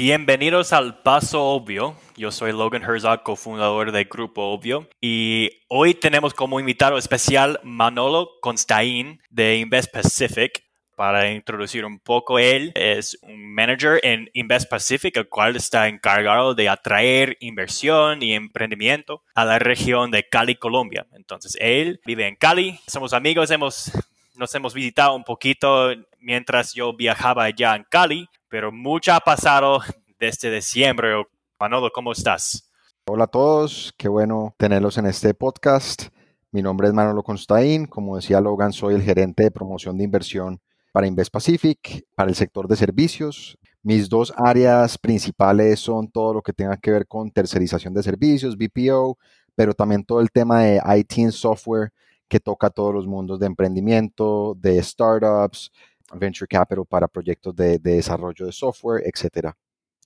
Bienvenidos 0.00 0.72
al 0.72 1.02
Paso 1.02 1.44
Obvio. 1.44 1.94
Yo 2.16 2.30
soy 2.30 2.52
Logan 2.52 2.82
Herzog, 2.82 3.22
cofundador 3.22 3.92
del 3.92 4.06
Grupo 4.06 4.44
Obvio. 4.44 4.88
Y 4.98 5.50
hoy 5.68 5.92
tenemos 5.92 6.32
como 6.32 6.58
invitado 6.58 6.96
especial 6.96 7.60
Manolo 7.64 8.30
Constain 8.40 9.20
de 9.28 9.58
Invest 9.58 9.92
Pacific. 9.92 10.64
Para 10.96 11.30
introducir 11.30 11.84
un 11.84 12.00
poco, 12.00 12.38
él 12.38 12.72
es 12.76 13.18
un 13.20 13.52
manager 13.52 14.00
en 14.02 14.30
Invest 14.32 14.70
Pacific, 14.70 15.14
el 15.18 15.28
cual 15.28 15.56
está 15.56 15.86
encargado 15.86 16.54
de 16.54 16.70
atraer 16.70 17.36
inversión 17.40 18.22
y 18.22 18.32
emprendimiento 18.32 19.22
a 19.34 19.44
la 19.44 19.58
región 19.58 20.10
de 20.10 20.26
Cali, 20.26 20.54
Colombia. 20.54 21.06
Entonces, 21.12 21.58
él 21.60 22.00
vive 22.06 22.26
en 22.26 22.36
Cali, 22.36 22.80
somos 22.86 23.12
amigos, 23.12 23.50
hemos, 23.50 23.92
nos 24.34 24.54
hemos 24.54 24.72
visitado 24.72 25.14
un 25.14 25.24
poquito 25.24 25.90
mientras 26.20 26.72
yo 26.72 26.94
viajaba 26.94 27.44
allá 27.44 27.76
en 27.76 27.84
Cali 27.84 28.26
pero 28.50 28.72
mucho 28.72 29.14
ha 29.14 29.20
pasado 29.20 29.80
desde 30.20 30.54
diciembre. 30.54 31.24
Manolo, 31.58 31.90
¿cómo 31.92 32.12
estás? 32.12 32.70
Hola 33.06 33.24
a 33.24 33.26
todos, 33.26 33.94
qué 33.96 34.06
bueno 34.06 34.54
tenerlos 34.58 34.98
en 34.98 35.06
este 35.06 35.32
podcast. 35.32 36.08
Mi 36.52 36.60
nombre 36.60 36.88
es 36.88 36.94
Manolo 36.94 37.22
Constaín, 37.22 37.86
como 37.86 38.16
decía 38.16 38.40
Logan, 38.40 38.72
soy 38.72 38.94
el 38.94 39.02
gerente 39.02 39.44
de 39.44 39.50
promoción 39.50 39.96
de 39.96 40.04
inversión 40.04 40.60
para 40.92 41.06
Invest 41.06 41.32
Pacific, 41.32 42.06
para 42.14 42.28
el 42.28 42.36
sector 42.36 42.68
de 42.68 42.76
servicios. 42.76 43.56
Mis 43.82 44.10
dos 44.10 44.32
áreas 44.36 44.98
principales 44.98 45.80
son 45.80 46.10
todo 46.10 46.34
lo 46.34 46.42
que 46.42 46.52
tenga 46.52 46.76
que 46.76 46.90
ver 46.90 47.06
con 47.06 47.30
tercerización 47.30 47.94
de 47.94 48.02
servicios, 48.02 48.58
BPO, 48.58 49.16
pero 49.54 49.72
también 49.72 50.04
todo 50.04 50.20
el 50.20 50.30
tema 50.30 50.62
de 50.62 50.82
IT 50.98 51.18
and 51.18 51.32
software 51.32 51.92
que 52.28 52.40
toca 52.40 52.68
todos 52.68 52.94
los 52.94 53.06
mundos 53.06 53.40
de 53.40 53.46
emprendimiento, 53.46 54.54
de 54.58 54.82
startups, 54.82 55.72
venture 56.14 56.46
capital 56.46 56.84
para 56.86 57.08
proyectos 57.08 57.56
de, 57.56 57.78
desarrollo 57.78 58.44
de 58.44 58.52
software, 58.52 59.02
etcétera. 59.06 59.56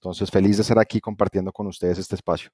Entonces, 0.04 0.30
feliz 0.30 0.58
de 0.58 0.62
estar 0.62 0.78
aquí 0.78 1.00
compartiendo 1.00 1.50
con 1.50 1.66
ustedes 1.66 1.98
este 1.98 2.14
espacio. 2.14 2.50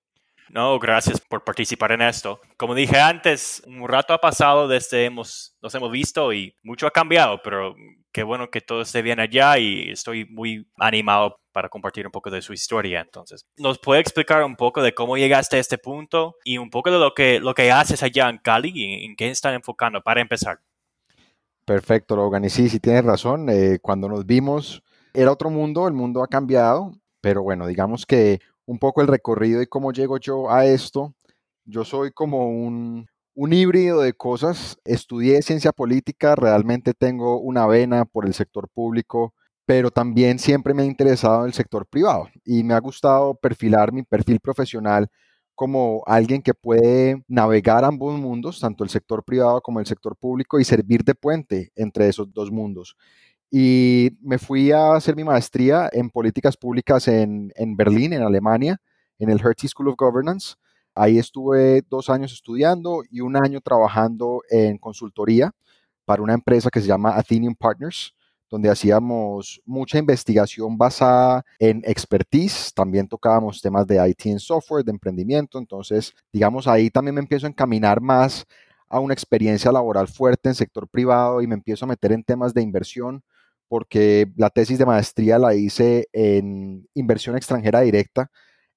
No, 0.50 0.78
gracias 0.78 1.20
por 1.20 1.42
participar 1.42 1.90
en 1.90 2.02
esto. 2.02 2.40
Como 2.56 2.76
dije 2.76 2.96
antes, 3.00 3.60
un 3.66 3.88
rato 3.88 4.14
ha 4.14 4.18
pasado 4.18 4.68
desde 4.68 5.04
hemos, 5.04 5.56
nos 5.60 5.74
hemos 5.74 5.90
visto 5.90 6.32
y 6.32 6.54
mucho 6.62 6.86
ha 6.86 6.92
cambiado, 6.92 7.40
pero 7.42 7.74
qué 8.12 8.22
bueno 8.22 8.50
que 8.50 8.60
todo 8.60 8.82
esté 8.82 9.02
bien 9.02 9.18
allá 9.18 9.58
y 9.58 9.90
estoy 9.90 10.26
muy 10.26 10.64
animado 10.78 11.40
para 11.50 11.68
compartir 11.68 12.06
un 12.06 12.12
poco 12.12 12.30
de 12.30 12.40
su 12.40 12.52
historia. 12.52 13.00
Entonces, 13.00 13.44
¿nos 13.56 13.80
puede 13.80 14.00
explicar 14.00 14.44
un 14.44 14.54
poco 14.54 14.80
de 14.80 14.94
cómo 14.94 15.16
llegaste 15.16 15.56
a 15.56 15.60
este 15.60 15.76
punto 15.76 16.36
y 16.44 16.58
un 16.58 16.70
poco 16.70 16.92
de 16.92 17.00
lo 17.00 17.14
que, 17.14 17.40
lo 17.40 17.52
que 17.52 17.72
haces 17.72 18.04
allá 18.04 18.28
en 18.28 18.38
Cali 18.38 18.70
y 18.72 19.06
en 19.06 19.16
qué 19.16 19.28
están 19.28 19.54
enfocando 19.54 20.00
para 20.00 20.20
empezar? 20.20 20.60
Perfecto, 21.64 22.14
Logan. 22.14 22.44
Y 22.44 22.50
sí, 22.50 22.68
sí 22.68 22.78
tienes 22.78 23.04
razón. 23.04 23.48
Eh, 23.50 23.80
cuando 23.82 24.08
nos 24.08 24.24
vimos 24.24 24.84
era 25.12 25.32
otro 25.32 25.50
mundo, 25.50 25.88
el 25.88 25.94
mundo 25.94 26.22
ha 26.22 26.28
cambiado, 26.28 26.92
pero 27.20 27.42
bueno, 27.42 27.66
digamos 27.66 28.06
que 28.06 28.40
un 28.66 28.78
poco 28.78 29.02
el 29.02 29.08
recorrido 29.08 29.62
y 29.62 29.66
cómo 29.66 29.92
llego 29.92 30.18
yo 30.18 30.50
a 30.50 30.66
esto. 30.66 31.14
Yo 31.64 31.84
soy 31.84 32.12
como 32.12 32.48
un, 32.48 33.06
un 33.34 33.52
híbrido 33.52 34.00
de 34.00 34.12
cosas. 34.12 34.78
Estudié 34.84 35.42
ciencia 35.42 35.72
política, 35.72 36.36
realmente 36.36 36.94
tengo 36.94 37.40
una 37.40 37.66
vena 37.66 38.04
por 38.04 38.26
el 38.26 38.34
sector 38.34 38.68
público, 38.68 39.34
pero 39.66 39.90
también 39.90 40.38
siempre 40.38 40.74
me 40.74 40.82
ha 40.82 40.86
interesado 40.86 41.46
el 41.46 41.52
sector 41.52 41.86
privado 41.86 42.28
y 42.44 42.64
me 42.64 42.74
ha 42.74 42.80
gustado 42.80 43.34
perfilar 43.34 43.92
mi 43.92 44.02
perfil 44.02 44.40
profesional 44.40 45.08
como 45.60 46.02
alguien 46.06 46.40
que 46.40 46.54
puede 46.54 47.22
navegar 47.28 47.84
ambos 47.84 48.18
mundos, 48.18 48.60
tanto 48.60 48.82
el 48.82 48.88
sector 48.88 49.22
privado 49.22 49.60
como 49.60 49.78
el 49.78 49.84
sector 49.84 50.16
público, 50.16 50.58
y 50.58 50.64
servir 50.64 51.04
de 51.04 51.14
puente 51.14 51.70
entre 51.76 52.08
esos 52.08 52.32
dos 52.32 52.50
mundos. 52.50 52.96
Y 53.50 54.16
me 54.20 54.38
fui 54.38 54.70
a 54.70 54.94
hacer 54.94 55.16
mi 55.16 55.24
maestría 55.24 55.88
en 55.92 56.10
políticas 56.10 56.56
públicas 56.56 57.08
en, 57.08 57.52
Berlín, 57.76 58.12
en 58.12 58.22
Alemania, 58.22 58.80
en 59.18 59.30
el 59.30 59.40
Hertie 59.40 59.68
School 59.68 59.88
of 59.88 59.96
Governance. 59.98 60.54
Ahí 60.94 61.18
estuve 61.18 61.82
dos 61.88 62.08
años 62.10 62.32
estudiando 62.32 63.02
y 63.10 63.20
un 63.20 63.36
año 63.36 63.60
trabajando 63.60 64.42
en 64.50 64.78
consultoría 64.78 65.52
para 66.04 66.22
una 66.22 66.34
empresa 66.34 66.70
que 66.70 66.80
se 66.80 66.86
llama 66.86 67.16
Athenium 67.16 67.54
Partners 67.54 68.14
donde 68.50 68.68
hacíamos 68.68 69.62
mucha 69.64 69.98
investigación 69.98 70.76
basada 70.76 71.44
en 71.60 71.82
expertise, 71.86 72.74
también 72.74 73.06
tocábamos 73.06 73.62
temas 73.62 73.86
de 73.86 74.06
IT 74.08 74.26
en 74.26 74.40
software, 74.40 74.84
de 74.84 74.90
emprendimiento, 74.90 75.58
entonces, 75.58 76.12
digamos, 76.32 76.66
ahí 76.66 76.90
también 76.90 77.14
me 77.14 77.20
empiezo 77.20 77.46
a 77.46 77.50
encaminar 77.50 78.00
más 78.00 78.44
a 78.88 78.98
una 78.98 79.14
experiencia 79.14 79.70
laboral 79.70 80.08
fuerte 80.08 80.48
en 80.48 80.56
sector 80.56 80.88
privado 80.88 81.40
y 81.40 81.46
me 81.46 81.54
empiezo 81.54 81.84
a 81.84 81.88
meter 81.88 82.10
en 82.10 82.24
temas 82.24 82.52
de 82.52 82.60
inversión, 82.62 83.22
porque 83.70 84.26
la 84.36 84.50
tesis 84.50 84.78
de 84.78 84.84
maestría 84.84 85.38
la 85.38 85.54
hice 85.54 86.08
en 86.12 86.88
inversión 86.92 87.36
extranjera 87.36 87.82
directa 87.82 88.28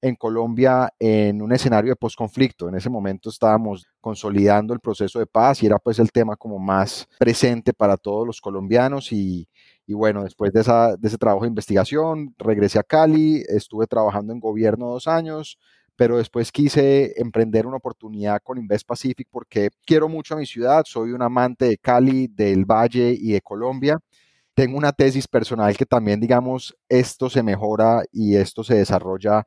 en 0.04 0.16
Colombia 0.16 0.94
en 1.00 1.42
un 1.42 1.52
escenario 1.52 1.90
de 1.92 1.96
posconflicto. 1.96 2.70
En 2.70 2.76
ese 2.76 2.92
momento 2.92 3.32
estábamos 3.32 3.88
consolidando 4.00 4.72
el 4.76 4.80
proceso 4.82 5.18
de 5.18 5.26
paz 5.26 5.64
y 5.64 5.66
era 5.66 5.80
pues 5.80 5.98
el 5.98 6.12
tema 6.12 6.36
como 6.36 6.60
más 6.60 7.08
presente 7.18 7.74
para 7.74 7.98
todos 7.98 8.28
los 8.28 8.40
colombianos 8.40 9.12
y, 9.12 9.48
y 9.88 9.94
bueno, 9.96 10.24
después 10.24 10.54
de, 10.54 10.62
esa, 10.62 10.96
de 10.96 11.08
ese 11.08 11.18
trabajo 11.18 11.42
de 11.42 11.48
investigación, 11.50 12.36
regresé 12.38 12.78
a 12.78 12.84
Cali, 12.84 13.44
estuve 13.48 13.88
trabajando 13.88 14.32
en 14.32 14.40
gobierno 14.40 14.90
dos 14.90 15.08
años, 15.08 15.58
pero 15.96 16.18
después 16.18 16.52
quise 16.52 17.20
emprender 17.20 17.66
una 17.66 17.78
oportunidad 17.78 18.42
con 18.44 18.60
Invest 18.60 18.86
Pacific 18.88 19.28
porque 19.32 19.70
quiero 19.88 20.08
mucho 20.08 20.36
a 20.36 20.38
mi 20.38 20.46
ciudad, 20.46 20.84
soy 20.86 21.14
un 21.14 21.24
amante 21.24 21.66
de 21.66 21.78
Cali, 21.80 22.28
del 22.28 22.66
Valle 22.66 23.18
y 23.20 23.32
de 23.32 23.42
Colombia. 23.42 23.98
Tengo 24.56 24.78
una 24.78 24.92
tesis 24.92 25.28
personal 25.28 25.76
que 25.76 25.86
también, 25.86 26.20
digamos, 26.20 26.76
esto 26.88 27.30
se 27.30 27.42
mejora 27.42 28.04
y 28.12 28.36
esto 28.36 28.64
se 28.64 28.76
desarrolla 28.76 29.46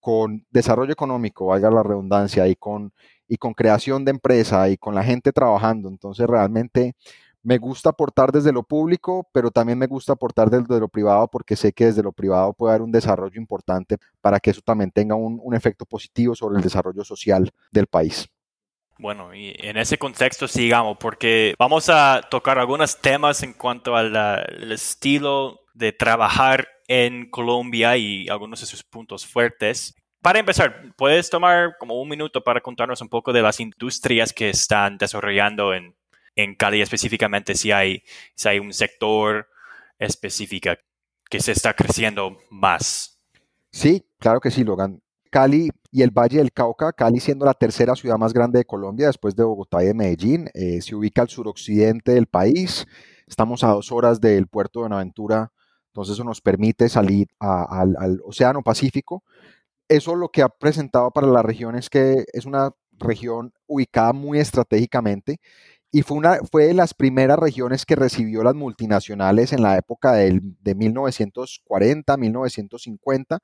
con 0.00 0.46
desarrollo 0.50 0.92
económico, 0.92 1.46
valga 1.46 1.70
la 1.70 1.82
redundancia, 1.82 2.46
y 2.48 2.56
con, 2.56 2.92
y 3.28 3.36
con 3.38 3.54
creación 3.54 4.04
de 4.04 4.12
empresa 4.12 4.68
y 4.70 4.76
con 4.78 4.94
la 4.94 5.02
gente 5.02 5.32
trabajando. 5.32 5.88
Entonces 5.88 6.26
realmente 6.26 6.94
me 7.42 7.58
gusta 7.58 7.90
aportar 7.90 8.32
desde 8.32 8.52
lo 8.52 8.62
público, 8.62 9.28
pero 9.32 9.50
también 9.50 9.78
me 9.78 9.86
gusta 9.86 10.14
aportar 10.14 10.50
desde 10.50 10.80
lo 10.80 10.88
privado 10.88 11.28
porque 11.28 11.56
sé 11.56 11.72
que 11.72 11.86
desde 11.86 12.02
lo 12.02 12.12
privado 12.12 12.52
puede 12.54 12.72
haber 12.72 12.82
un 12.82 12.92
desarrollo 12.92 13.40
importante 13.40 13.98
para 14.20 14.40
que 14.40 14.50
eso 14.50 14.62
también 14.64 14.90
tenga 14.90 15.14
un, 15.16 15.40
un 15.42 15.54
efecto 15.54 15.84
positivo 15.86 16.34
sobre 16.34 16.56
el 16.58 16.62
desarrollo 16.62 17.04
social 17.04 17.50
del 17.72 17.86
país. 17.86 18.28
Bueno, 18.98 19.34
y 19.34 19.54
en 19.58 19.76
ese 19.76 19.98
contexto 19.98 20.48
sigamos, 20.48 20.96
porque 20.98 21.54
vamos 21.58 21.88
a 21.90 22.22
tocar 22.30 22.58
algunos 22.58 22.98
temas 23.00 23.42
en 23.42 23.52
cuanto 23.52 23.94
al 23.94 24.72
estilo 24.72 25.60
de 25.74 25.92
trabajar 25.92 26.66
en 26.88 27.28
Colombia 27.28 27.96
y 27.96 28.28
algunos 28.28 28.60
de 28.60 28.66
sus 28.66 28.82
puntos 28.82 29.26
fuertes. 29.26 29.94
Para 30.22 30.38
empezar, 30.38 30.94
¿puedes 30.96 31.28
tomar 31.28 31.76
como 31.78 32.00
un 32.00 32.08
minuto 32.08 32.42
para 32.42 32.60
contarnos 32.60 33.00
un 33.00 33.08
poco 33.08 33.32
de 33.32 33.42
las 33.42 33.60
industrias 33.60 34.32
que 34.32 34.48
están 34.48 34.96
desarrollando 34.96 35.74
en, 35.74 35.94
en 36.34 36.54
Cali 36.54 36.80
específicamente? 36.80 37.54
Si 37.54 37.72
hay, 37.72 38.02
si 38.34 38.48
hay 38.48 38.58
un 38.58 38.72
sector 38.72 39.48
específico 39.98 40.70
que 41.28 41.40
se 41.40 41.52
está 41.52 41.74
creciendo 41.74 42.38
más. 42.50 43.20
Sí, 43.70 44.06
claro 44.18 44.40
que 44.40 44.50
sí, 44.50 44.64
Logan. 44.64 45.02
Cali 45.36 45.70
y 45.92 46.02
el 46.02 46.10
Valle 46.10 46.38
del 46.38 46.52
Cauca, 46.52 46.92
Cali 46.92 47.20
siendo 47.20 47.44
la 47.44 47.52
tercera 47.52 47.94
ciudad 47.94 48.16
más 48.16 48.32
grande 48.32 48.60
de 48.60 48.64
Colombia 48.64 49.08
después 49.08 49.36
de 49.36 49.44
Bogotá 49.44 49.82
y 49.82 49.86
de 49.86 49.94
Medellín, 49.94 50.48
eh, 50.54 50.80
se 50.80 50.94
ubica 50.94 51.22
al 51.22 51.28
suroccidente 51.28 52.12
del 52.12 52.26
país. 52.26 52.86
Estamos 53.26 53.62
a 53.62 53.68
dos 53.68 53.92
horas 53.92 54.20
del 54.20 54.46
puerto 54.46 54.80
de 54.80 54.84
Buenaventura 54.84 55.52
entonces 55.96 56.12
eso 56.12 56.24
nos 56.24 56.42
permite 56.42 56.90
salir 56.90 57.28
al, 57.40 58.20
Océano 58.22 58.62
Pacífico. 58.62 59.24
Eso 59.88 60.14
lo 60.14 60.28
que 60.28 60.42
ha 60.42 60.50
presentado 60.50 61.10
para 61.10 61.26
la 61.26 61.42
región 61.42 61.74
es 61.74 61.88
que 61.88 62.26
es 62.34 62.44
una 62.44 62.70
región 62.98 63.54
ubicada 63.66 64.12
muy 64.12 64.38
estratégicamente 64.38 65.38
y 65.90 66.02
fue 66.02 66.18
una 66.18 66.40
fue 66.52 66.66
de 66.66 66.74
las 66.74 66.92
primeras 66.92 67.38
regiones 67.38 67.86
que 67.86 67.96
recibió 67.96 68.42
las 68.42 68.54
multinacionales 68.54 69.54
en 69.54 69.62
la 69.62 69.78
época 69.78 70.12
del, 70.12 70.42
de 70.60 70.74
1940, 70.74 72.14
1950, 72.14 73.38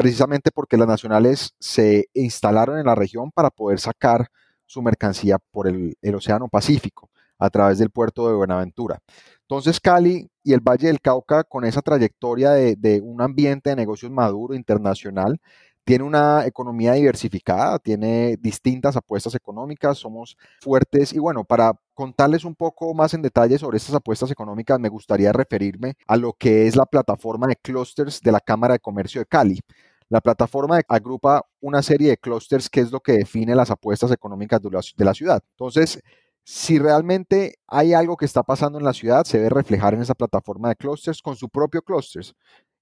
precisamente 0.00 0.50
porque 0.50 0.78
las 0.78 0.88
nacionales 0.88 1.54
se 1.58 2.08
instalaron 2.14 2.78
en 2.78 2.86
la 2.86 2.94
región 2.94 3.30
para 3.30 3.50
poder 3.50 3.78
sacar 3.78 4.28
su 4.64 4.80
mercancía 4.80 5.36
por 5.50 5.68
el, 5.68 5.94
Océano 6.14 6.48
Pacífico 6.48 7.10
a 7.38 7.50
través 7.50 7.78
del 7.78 7.90
puerto 7.90 8.26
de 8.26 8.34
Buenaventura. 8.34 8.98
Entonces 9.42 9.78
Cali 9.78 10.26
y 10.42 10.54
el 10.54 10.60
Valle 10.60 10.86
del 10.86 11.02
Cauca, 11.02 11.44
con 11.44 11.66
esa 11.66 11.82
trayectoria 11.82 12.52
de, 12.52 13.02
un 13.04 13.20
ambiente 13.20 13.68
de 13.68 13.76
negocios 13.76 14.10
maduro, 14.10 14.54
internacional, 14.54 15.38
tiene 15.84 16.04
una 16.04 16.46
economía 16.46 16.94
diversificada, 16.94 17.78
tiene 17.78 18.38
distintas 18.38 18.96
apuestas 18.96 19.34
económicas, 19.34 19.98
somos 19.98 20.38
fuertes 20.62 21.12
y 21.12 21.18
bueno, 21.18 21.44
para 21.44 21.74
contarles 21.92 22.46
un 22.46 22.54
poco 22.54 22.94
más 22.94 23.12
en 23.12 23.20
detalle 23.20 23.58
sobre 23.58 23.76
estas 23.76 23.96
apuestas 23.96 24.30
económicas, 24.30 24.80
me 24.80 24.88
gustaría 24.88 25.30
referirme 25.30 25.96
a 26.06 26.16
lo 26.16 26.32
que 26.32 26.66
es 26.66 26.74
la 26.74 26.86
plataforma 26.86 27.46
de 27.48 27.56
clusters 27.56 28.22
de 28.22 28.32
la 28.32 28.40
Cámara 28.40 28.74
de 28.74 28.80
Comercio 28.80 29.20
de 29.20 29.26
Cali. 29.26 29.60
La 30.10 30.20
plataforma 30.20 30.80
agrupa 30.88 31.46
una 31.60 31.82
serie 31.82 32.10
de 32.10 32.16
clusters 32.18 32.68
que 32.68 32.80
es 32.80 32.90
lo 32.90 32.98
que 32.98 33.12
define 33.12 33.54
las 33.54 33.70
apuestas 33.70 34.10
económicas 34.10 34.60
de 34.60 35.04
la, 35.04 35.14
ciudad. 35.14 35.40
Entonces, 35.52 36.02
si 36.44 36.80
realmente 36.80 37.54
hay 37.68 37.92
algo 37.94 38.16
que 38.16 38.24
está 38.24 38.42
pasando 38.42 38.78
en 38.78 38.84
la 38.84 38.92
ciudad, 38.92 39.24
se 39.24 39.38
debe 39.38 39.50
reflejar 39.50 39.94
en 39.94 40.02
esa 40.02 40.16
plataforma 40.16 40.68
de 40.68 40.74
clusters 40.74 41.22
con 41.22 41.36
su 41.36 41.48
propio 41.48 41.80
clusters. 41.82 42.34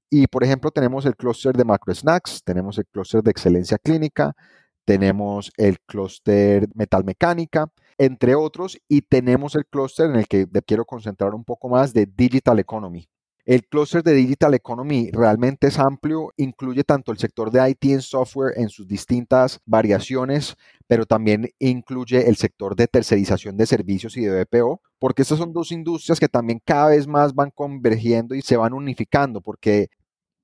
Y 0.09 0.27
por 0.27 0.43
ejemplo, 0.43 0.71
tenemos 0.71 1.05
el 1.05 1.17
clúster 1.17 1.55
de 1.55 1.65
macro 1.65 1.95
snacks, 1.95 2.43
tenemos 2.43 2.79
el 2.79 2.87
clúster 2.87 3.23
de 3.23 3.31
excelencia 3.31 3.77
clínica, 3.77 4.35
tenemos 4.87 5.53
el 5.59 5.79
clúster 5.81 6.67
metal 6.75 7.05
mecánica, 7.05 7.71
entre 7.99 8.37
otros, 8.37 8.79
y 8.89 9.03
tenemos 9.03 9.55
el 9.55 9.67
clúster 9.67 10.09
en 10.09 10.17
el 10.17 10.27
que 10.27 10.47
quiero 10.67 10.87
concentrar 10.87 11.35
un 11.35 11.45
poco 11.45 11.69
más 11.69 11.93
de 11.93 12.07
digital 12.07 12.59
economy. 12.59 13.07
El 13.49 13.65
clúster 13.65 14.03
de 14.03 14.13
Digital 14.13 14.53
Economy 14.53 15.11
realmente 15.11 15.69
es 15.69 15.79
amplio, 15.79 16.35
incluye 16.37 16.85
tanto 16.85 17.13
el 17.13 17.19
sector 17.19 17.51
de 17.51 17.71
IT 17.71 17.83
y 17.83 18.01
software 18.03 18.53
en 18.59 18.69
sus 18.69 18.87
distintas 18.87 19.59
variaciones, 19.65 20.55
pero 20.87 21.07
también 21.07 21.49
incluye 21.59 22.29
el 22.29 22.37
sector 22.37 22.77
de 22.77 22.89
tercerización 22.89 23.57
de 23.57 23.65
servicios 23.65 24.19
y 24.19 24.21
de 24.21 24.45
BPO, 24.45 24.83
porque 24.99 25.23
estas 25.23 25.39
son 25.39 25.55
dos 25.55 25.73
industrias 25.73 26.21
que 26.21 26.29
también 26.29 26.61
cada 26.63 26.91
vez 26.91 27.07
más 27.07 27.35
van 27.35 27.51
convergiendo 27.51 28.35
y 28.35 28.43
se 28.43 28.59
van 28.59 28.75
unificando, 28.75 29.41
porque 29.41 29.89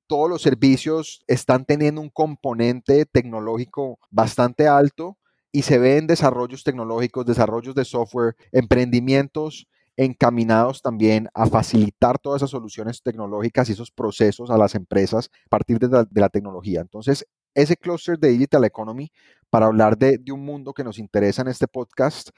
todos 0.06 0.30
los 0.30 0.40
servicios 0.40 1.20
están 1.26 1.66
teniendo 1.66 2.00
un 2.00 2.08
componente 2.08 3.04
tecnológico 3.04 3.98
bastante 4.10 4.66
alto 4.66 5.18
y 5.52 5.60
se 5.60 5.76
ven 5.76 6.06
desarrollos 6.06 6.64
tecnológicos, 6.64 7.26
desarrollos 7.26 7.74
de 7.74 7.84
software, 7.84 8.34
emprendimientos 8.50 9.68
encaminados 9.96 10.82
también 10.82 11.29
a 11.35 11.46
facilitar 11.46 12.19
todas 12.19 12.41
esas 12.41 12.50
soluciones 12.50 13.02
tecnológicas 13.02 13.69
y 13.69 13.73
esos 13.73 13.91
procesos 13.91 14.50
a 14.50 14.58
las 14.58 14.75
empresas 14.75 15.31
a 15.46 15.49
partir 15.49 15.79
de 15.79 16.06
la, 16.14 16.29
tecnología. 16.29 16.81
Entonces, 16.81 17.26
ese 17.55 17.76
cluster 17.76 18.19
de 18.19 18.31
Digital 18.31 18.64
Economy, 18.64 19.12
para 19.50 19.67
hablar 19.67 19.96
de, 19.96 20.19
de 20.19 20.32
un 20.32 20.44
mundo 20.44 20.73
que 20.73 20.85
nos 20.85 20.99
interesa 20.99 21.43
en 21.43 21.49
este 21.49 21.69
podcast, 21.69 22.31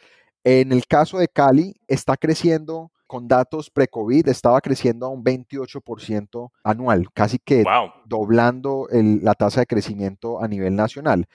en 0.45 0.73
el 0.73 0.87
caso 0.87 1.19
de 1.19 1.29
Cali, 1.29 1.75
está 1.89 2.17
creciendo 2.17 2.93
con 3.07 3.29
datos 3.29 3.71
pre-COVID, 3.71 4.29
estaba 4.29 4.61
creciendo 4.61 5.07
a 5.07 5.09
un 5.09 5.25
28% 5.25 6.51
anual, 6.65 7.09
casi 7.13 7.39
que 7.39 7.65
doblando 8.05 8.89
la 8.91 9.35
tasa 9.35 9.61
de 9.61 9.67
crecimiento 9.67 10.43
a 10.43 10.49
nivel 10.49 10.75
nacional. 10.75 11.27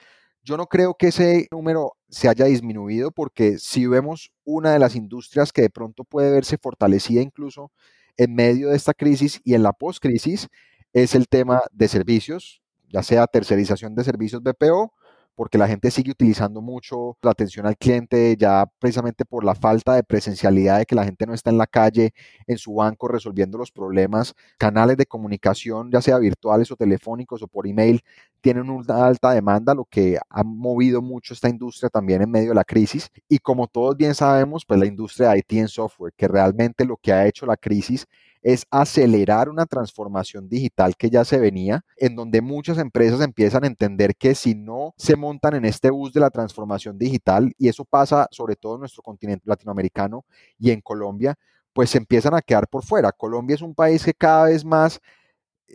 Yo 0.43 0.57
no 0.57 0.65
creo 0.65 0.95
que 0.95 1.07
ese 1.07 1.47
número 1.51 1.93
se 2.09 2.27
haya 2.27 2.45
disminuido 2.45 3.11
porque 3.11 3.59
si 3.59 3.85
vemos 3.85 4.31
una 4.43 4.73
de 4.73 4.79
las 4.79 4.95
industrias 4.95 5.53
que 5.53 5.61
de 5.61 5.69
pronto 5.69 6.03
puede 6.03 6.31
verse 6.31 6.57
fortalecida 6.57 7.21
incluso 7.21 7.71
en 8.17 8.33
medio 8.33 8.69
de 8.69 8.75
esta 8.75 8.93
crisis 8.93 9.39
y 9.43 9.53
en 9.53 9.63
la 9.63 9.73
post-crisis 9.73 10.47
es 10.93 11.15
el 11.15 11.27
tema 11.27 11.61
de 11.71 11.88
servicios, 11.88 12.61
ya 12.89 13.03
sea 13.03 13.27
tercerización 13.27 13.95
de 13.95 14.03
servicios 14.03 14.41
BPO 14.41 14.93
porque 15.35 15.57
la 15.57 15.67
gente 15.67 15.91
sigue 15.91 16.11
utilizando 16.11 16.61
mucho 16.61 17.17
la 17.21 17.31
atención 17.31 17.65
al 17.65 17.77
cliente 17.77 18.35
ya 18.37 18.65
precisamente 18.79 19.25
por 19.25 19.43
la 19.43 19.55
falta 19.55 19.95
de 19.95 20.03
presencialidad 20.03 20.79
de 20.79 20.85
que 20.85 20.95
la 20.95 21.05
gente 21.05 21.25
no 21.25 21.33
está 21.33 21.49
en 21.49 21.57
la 21.57 21.67
calle, 21.67 22.13
en 22.47 22.57
su 22.57 22.75
banco 22.75 23.07
resolviendo 23.07 23.57
los 23.57 23.71
problemas. 23.71 24.35
Canales 24.57 24.97
de 24.97 25.05
comunicación, 25.05 25.91
ya 25.91 26.01
sea 26.01 26.17
virtuales 26.17 26.71
o 26.71 26.75
telefónicos 26.75 27.41
o 27.41 27.47
por 27.47 27.67
email, 27.67 28.01
tienen 28.41 28.69
una 28.69 29.05
alta 29.05 29.31
demanda, 29.31 29.73
lo 29.73 29.85
que 29.85 30.17
ha 30.29 30.43
movido 30.43 31.01
mucho 31.01 31.33
esta 31.33 31.49
industria 31.49 31.89
también 31.89 32.21
en 32.21 32.31
medio 32.31 32.49
de 32.49 32.55
la 32.55 32.63
crisis. 32.63 33.09
Y 33.29 33.39
como 33.39 33.67
todos 33.67 33.95
bien 33.97 34.15
sabemos, 34.15 34.65
pues 34.65 34.79
la 34.79 34.85
industria 34.85 35.29
de 35.29 35.39
IT 35.39 35.53
en 35.53 35.67
software, 35.67 36.13
que 36.15 36.27
realmente 36.27 36.85
lo 36.85 36.97
que 36.97 37.13
ha 37.13 37.27
hecho 37.27 37.45
la 37.45 37.57
crisis 37.57 38.07
es 38.41 38.65
acelerar 38.71 39.49
una 39.49 39.65
transformación 39.65 40.49
digital 40.49 40.95
que 40.95 41.09
ya 41.09 41.23
se 41.25 41.39
venía, 41.39 41.83
en 41.97 42.15
donde 42.15 42.41
muchas 42.41 42.77
empresas 42.77 43.21
empiezan 43.21 43.63
a 43.63 43.67
entender 43.67 44.15
que 44.15 44.35
si 44.35 44.55
no 44.55 44.93
se 44.97 45.15
montan 45.15 45.55
en 45.55 45.65
este 45.65 45.89
bus 45.89 46.13
de 46.13 46.19
la 46.19 46.29
transformación 46.29 46.97
digital, 46.97 47.53
y 47.57 47.67
eso 47.67 47.85
pasa 47.85 48.27
sobre 48.31 48.55
todo 48.55 48.75
en 48.75 48.81
nuestro 48.81 49.03
continente 49.03 49.43
latinoamericano 49.47 50.25
y 50.59 50.71
en 50.71 50.81
Colombia, 50.81 51.35
pues 51.73 51.89
se 51.89 51.97
empiezan 51.97 52.33
a 52.33 52.41
quedar 52.41 52.67
por 52.67 52.83
fuera. 52.83 53.11
Colombia 53.11 53.55
es 53.55 53.61
un 53.61 53.73
país 53.73 54.03
que 54.03 54.13
cada 54.13 54.45
vez 54.45 54.65
más 54.65 54.99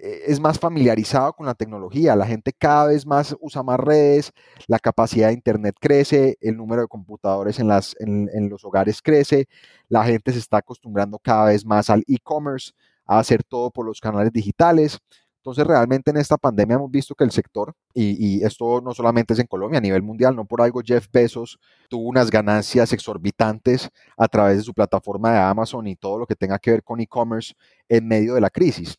es 0.02 0.40
más 0.40 0.58
familiarizado 0.58 1.32
con 1.32 1.46
la 1.46 1.54
tecnología, 1.54 2.16
la 2.16 2.26
gente 2.26 2.52
cada 2.52 2.86
vez 2.88 3.06
más 3.06 3.36
usa 3.40 3.62
más 3.62 3.78
redes, 3.78 4.32
la 4.66 4.78
capacidad 4.78 5.28
de 5.28 5.34
Internet 5.34 5.76
crece, 5.80 6.36
el 6.40 6.56
número 6.56 6.82
de 6.82 6.88
computadores 6.88 7.58
en, 7.58 7.68
las, 7.68 7.94
en, 7.98 8.48
los 8.48 8.64
hogares 8.64 9.00
crece, 9.02 9.46
la 9.88 10.04
gente 10.04 10.32
se 10.32 10.38
está 10.38 10.58
acostumbrando 10.58 11.18
cada 11.18 11.46
vez 11.46 11.64
más 11.64 11.90
al 11.90 12.04
e-commerce, 12.08 12.72
a 13.06 13.18
hacer 13.18 13.44
todo 13.44 13.70
por 13.70 13.86
los 13.86 14.00
canales 14.00 14.32
digitales. 14.32 14.98
Entonces, 15.36 15.64
realmente 15.64 16.10
en 16.10 16.16
esta 16.16 16.36
pandemia 16.36 16.74
hemos 16.74 16.90
visto 16.90 17.14
que 17.14 17.22
el 17.22 17.30
sector, 17.30 17.72
y, 17.94 18.38
y, 18.38 18.44
esto 18.44 18.80
no 18.80 18.92
solamente 18.94 19.32
es 19.32 19.38
en 19.38 19.46
Colombia, 19.46 19.78
a 19.78 19.80
nivel 19.80 20.02
mundial, 20.02 20.34
no 20.34 20.44
por 20.44 20.60
algo 20.60 20.80
Jeff 20.84 21.06
Bezos 21.12 21.60
tuvo 21.88 22.08
unas 22.08 22.32
ganancias 22.32 22.92
exorbitantes 22.92 23.88
a 24.16 24.26
través 24.26 24.56
de 24.58 24.64
su 24.64 24.74
plataforma 24.74 25.32
de 25.32 25.38
Amazon 25.38 25.86
y 25.86 25.94
todo 25.94 26.18
lo 26.18 26.26
que 26.26 26.34
tenga 26.34 26.58
que 26.58 26.72
ver 26.72 26.82
con 26.82 26.98
e-commerce 27.00 27.54
en 27.88 28.08
medio 28.08 28.34
de 28.34 28.40
la 28.40 28.50
crisis 28.50 28.98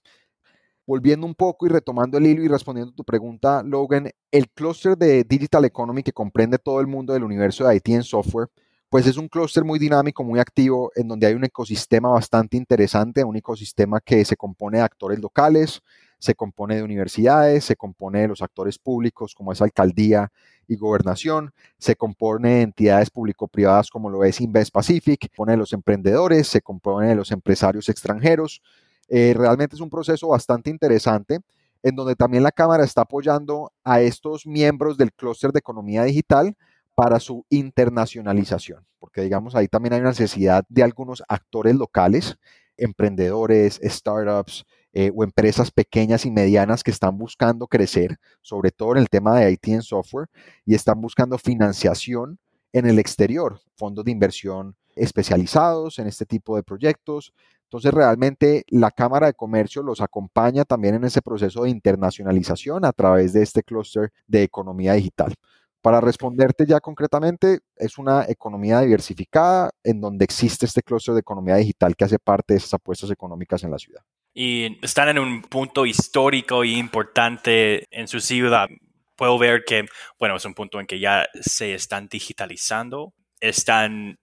volviendo 0.88 1.28
un 1.28 1.36
poco 1.36 1.66
y 1.66 1.70
retomando 1.70 2.18
el 2.18 2.26
hilo 2.26 2.44
y 2.44 2.48
respondiendo 2.48 2.94
a 2.94 2.96
tu 2.96 3.04
pregunta, 3.04 3.62
Logan, 3.62 4.10
el 4.32 4.50
clúster 4.50 4.98
de 4.98 5.26
Digital 5.26 5.66
Economy 5.66 6.02
que 6.02 6.14
comprende 6.14 6.58
todo 6.58 6.80
el 6.80 6.88
mundo 6.88 7.12
del 7.12 7.26
universo 7.26 7.68
de 7.68 7.76
IT 7.76 7.90
en 7.90 8.04
software, 8.04 8.48
pues 8.90 9.06
es 9.06 9.18
un 9.18 9.28
clúster 9.28 9.66
muy 9.66 9.80
dinámico, 9.80 10.24
muy 10.24 10.40
activo, 10.40 10.94
en 10.96 11.10
donde 11.10 11.28
hay 11.28 11.34
un 11.34 11.44
ecosistema 11.44 12.08
bastante 12.10 12.56
interesante, 12.56 13.22
un 13.26 13.36
ecosistema 13.36 14.00
que 14.00 14.24
se 14.24 14.38
compone 14.38 14.78
de 14.78 14.86
actores 14.86 15.20
locales, 15.20 15.82
se 16.20 16.34
compone 16.36 16.78
de 16.78 16.84
universidades, 16.84 17.66
se 17.66 17.76
compone 17.76 18.22
de 18.22 18.30
los 18.30 18.42
actores 18.42 18.80
públicos 18.80 19.36
como 19.36 19.52
es 19.52 19.62
alcaldía 19.62 20.32
y 20.70 20.78
gobernación, 20.78 21.54
se 21.78 21.98
compone 21.98 22.50
de 22.50 22.62
entidades 22.62 23.10
público-privadas 23.10 23.90
como 23.90 24.10
lo 24.10 24.24
es 24.24 24.40
Invest 24.40 24.72
Pacific, 24.72 25.22
se 25.22 25.30
compone 25.30 25.52
de 25.52 25.58
los 25.58 25.74
emprendedores, 25.74 26.48
se 26.48 26.62
compone 26.62 27.10
de 27.10 27.16
los 27.16 27.32
empresarios 27.32 27.90
extranjeros, 27.90 28.62
eh, 29.08 29.34
realmente 29.36 29.76
es 29.76 29.82
un 29.82 29.90
proceso 29.90 30.28
bastante 30.28 30.70
interesante 30.70 31.40
en 31.84 31.96
donde 31.96 32.16
también 32.16 32.44
la 32.44 32.52
Cámara 32.52 32.84
está 32.84 33.02
apoyando 33.02 33.72
a 33.84 34.02
estos 34.02 34.46
miembros 34.46 34.98
del 34.98 35.14
clúster 35.14 35.52
de 35.52 35.60
economía 35.60 36.04
digital 36.04 36.56
para 36.96 37.20
su 37.20 37.46
internacionalización, 37.50 38.86
porque 39.00 39.22
digamos 39.22 39.56
ahí 39.56 39.68
también 39.68 39.94
hay 39.94 40.00
una 40.00 40.10
necesidad 40.10 40.66
de 40.68 40.84
algunos 40.84 41.24
actores 41.28 41.76
locales, 41.76 42.38
emprendedores, 42.76 43.80
startups 43.84 44.66
eh, 44.94 45.12
o 45.16 45.24
empresas 45.24 45.70
pequeñas 45.70 46.26
y 46.26 46.32
medianas 46.32 46.84
que 46.84 46.92
están 46.92 47.18
buscando 47.18 47.68
crecer, 47.68 48.18
sobre 48.42 48.72
todo 48.72 48.94
en 48.94 48.98
el 48.98 49.10
tema 49.10 49.40
de 49.40 49.52
IT 49.52 49.68
en 49.68 49.82
software, 49.84 50.28
y 50.66 50.74
están 50.74 51.00
buscando 51.00 51.38
financiación 51.38 52.40
en 52.74 52.88
el 52.88 53.00
exterior, 53.00 53.60
fondos 53.76 54.06
de 54.06 54.12
inversión 54.12 54.76
especializados 54.96 56.00
en 56.00 56.08
este 56.08 56.26
tipo 56.26 56.56
de 56.56 56.64
proyectos, 56.64 57.34
entonces, 57.68 57.94
realmente 57.94 58.64
la 58.70 58.92
Cámara 58.92 59.28
de 59.28 59.34
Comercio 59.34 59.84
los 59.84 60.00
acompaña 60.00 60.64
también 60.64 60.96
en 60.96 61.04
ese 61.04 61.22
proceso 61.22 61.64
de 61.64 61.70
internacionalización 61.70 62.86
a 62.86 62.94
través 62.94 63.34
de 63.34 63.44
este 63.44 63.62
clúster 63.62 64.14
de 64.26 64.44
economía 64.44 64.94
digital. 64.94 65.34
Para 65.82 66.00
responderte 66.00 66.66
ya 66.66 66.80
concretamente, 66.80 67.60
es 67.76 67.98
una 67.98 68.26
economía 68.30 68.80
diversificada 68.80 69.72
en 69.84 70.00
donde 70.00 70.24
existe 70.24 70.66
este 70.66 70.82
clúster 70.82 71.14
de 71.14 71.20
economía 71.20 71.56
digital 71.58 71.96
que 71.98 72.06
hace 72.06 72.20
parte 72.20 72.54
de 72.54 72.60
esas 72.60 72.74
apuestas 72.74 73.12
económicas 73.12 73.62
en 73.64 73.72
la 73.72 73.78
ciudad. 73.78 74.02
Y 74.34 74.78
están 74.82 75.10
en 75.10 75.20
un 75.20 75.42
punto 75.42 75.86
histórico 75.86 76.64
y 76.64 76.78
importante 76.78 77.86
en 77.92 78.08
su 78.08 78.22
ciudad. 78.22 78.70
Puedo 79.18 79.38
ver 79.38 79.66
que, 79.66 79.86
bueno, 80.18 80.38
es 80.38 80.46
un 80.46 80.54
punto 80.54 80.80
en 80.80 80.88
que 80.88 81.00
ya 81.00 81.28
se 81.42 81.74
están 81.74 82.08
digitalizando, 82.08 83.14
están 83.42 84.20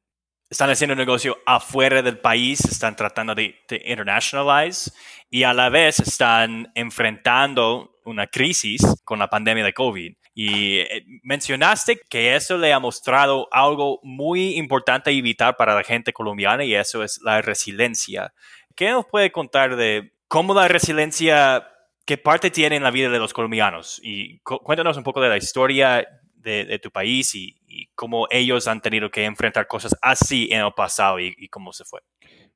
están 0.51 0.71
haciendo 0.71 0.95
negocio 0.95 1.39
afuera 1.47 2.03
del 2.03 2.19
país, 2.19 2.65
están 2.65 2.97
tratando 2.97 3.35
de, 3.35 3.57
de 3.69 3.83
internationalize 3.87 4.93
y 5.31 5.43
a 5.43 5.53
la 5.53 5.69
vez 5.69 6.01
están 6.01 6.71
enfrentando 6.75 7.99
una 8.05 8.27
crisis 8.27 8.83
con 9.05 9.19
la 9.19 9.29
pandemia 9.29 9.65
de 9.65 9.73
COVID. 9.73 10.15
Y 10.35 10.79
eh, 10.79 11.05
mencionaste 11.23 12.01
que 12.09 12.35
eso 12.35 12.59
le 12.59 12.73
ha 12.73 12.81
mostrado 12.81 13.49
algo 13.53 14.01
muy 14.03 14.57
importante 14.57 15.11
a 15.11 15.13
evitar 15.13 15.57
para 15.57 15.75
la 15.75 15.85
gente 15.85 16.13
colombiana 16.13 16.65
y 16.65 16.75
eso 16.75 17.03
es 17.05 17.21
la 17.23 17.41
resiliencia. 17.41 18.35
¿Qué 18.75 18.91
nos 18.91 19.07
puede 19.07 19.31
contar 19.31 19.77
de 19.77 20.13
cómo 20.27 20.53
la 20.53 20.67
resiliencia, 20.67 21.69
qué 22.05 22.19
parte 22.19 22.51
tiene 22.51 22.77
en 22.77 22.83
la 22.83 22.91
vida 22.91 23.09
de 23.11 23.19
los 23.19 23.33
colombianos? 23.33 24.01
Y 24.03 24.41
cuéntanos 24.41 24.97
un 24.97 25.05
poco 25.05 25.21
de 25.21 25.29
la 25.29 25.37
historia 25.37 26.05
de, 26.35 26.79
tu 26.79 26.91
país 26.91 27.35
y, 27.35 27.57
cómo 27.95 28.27
ellos 28.31 28.69
han 28.69 28.81
tenido 28.81 29.11
que 29.11 29.25
enfrentar 29.25 29.67
cosas 29.67 29.95
así 30.03 30.49
en 30.51 30.61
el 30.61 30.73
pasado 30.75 31.21
y, 31.21 31.49
cómo 31.49 31.73
se 31.73 31.85
fue. 31.85 32.01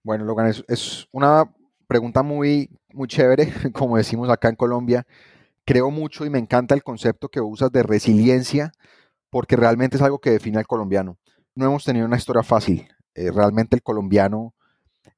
Bueno, 0.02 0.25
Logan, 0.25 0.46
es, 0.46 0.64
es, 0.68 1.06
una 1.12 1.44
pregunta 1.87 2.22
muy, 2.22 2.70
muy 2.92 3.08
chévere, 3.08 3.52
como 3.72 3.96
decimos 3.96 4.28
acá 4.30 4.48
en 4.48 4.56
Colombia, 4.56 5.06
creo 5.64 5.90
mucho 5.90 6.25
y 6.25 6.30
me 6.30 6.38
encanta 6.38 6.75
el 6.75 6.82
concepto 6.82 7.28
que 7.28 7.40
usas 7.40 7.70
de 7.70 7.82
resiliencia, 7.82 8.72
porque 9.30 9.56
realmente 9.56 9.96
es 9.96 10.02
algo 10.02 10.18
que 10.18 10.30
define 10.30 10.58
al 10.58 10.66
colombiano. 10.66 11.18
No 11.54 11.66
hemos 11.66 11.84
tenido 11.84 12.06
una 12.06 12.16
historia 12.16 12.42
fácil. 12.42 12.88
Eh, 13.14 13.30
realmente 13.30 13.76
el 13.76 13.82
colombiano 13.82 14.54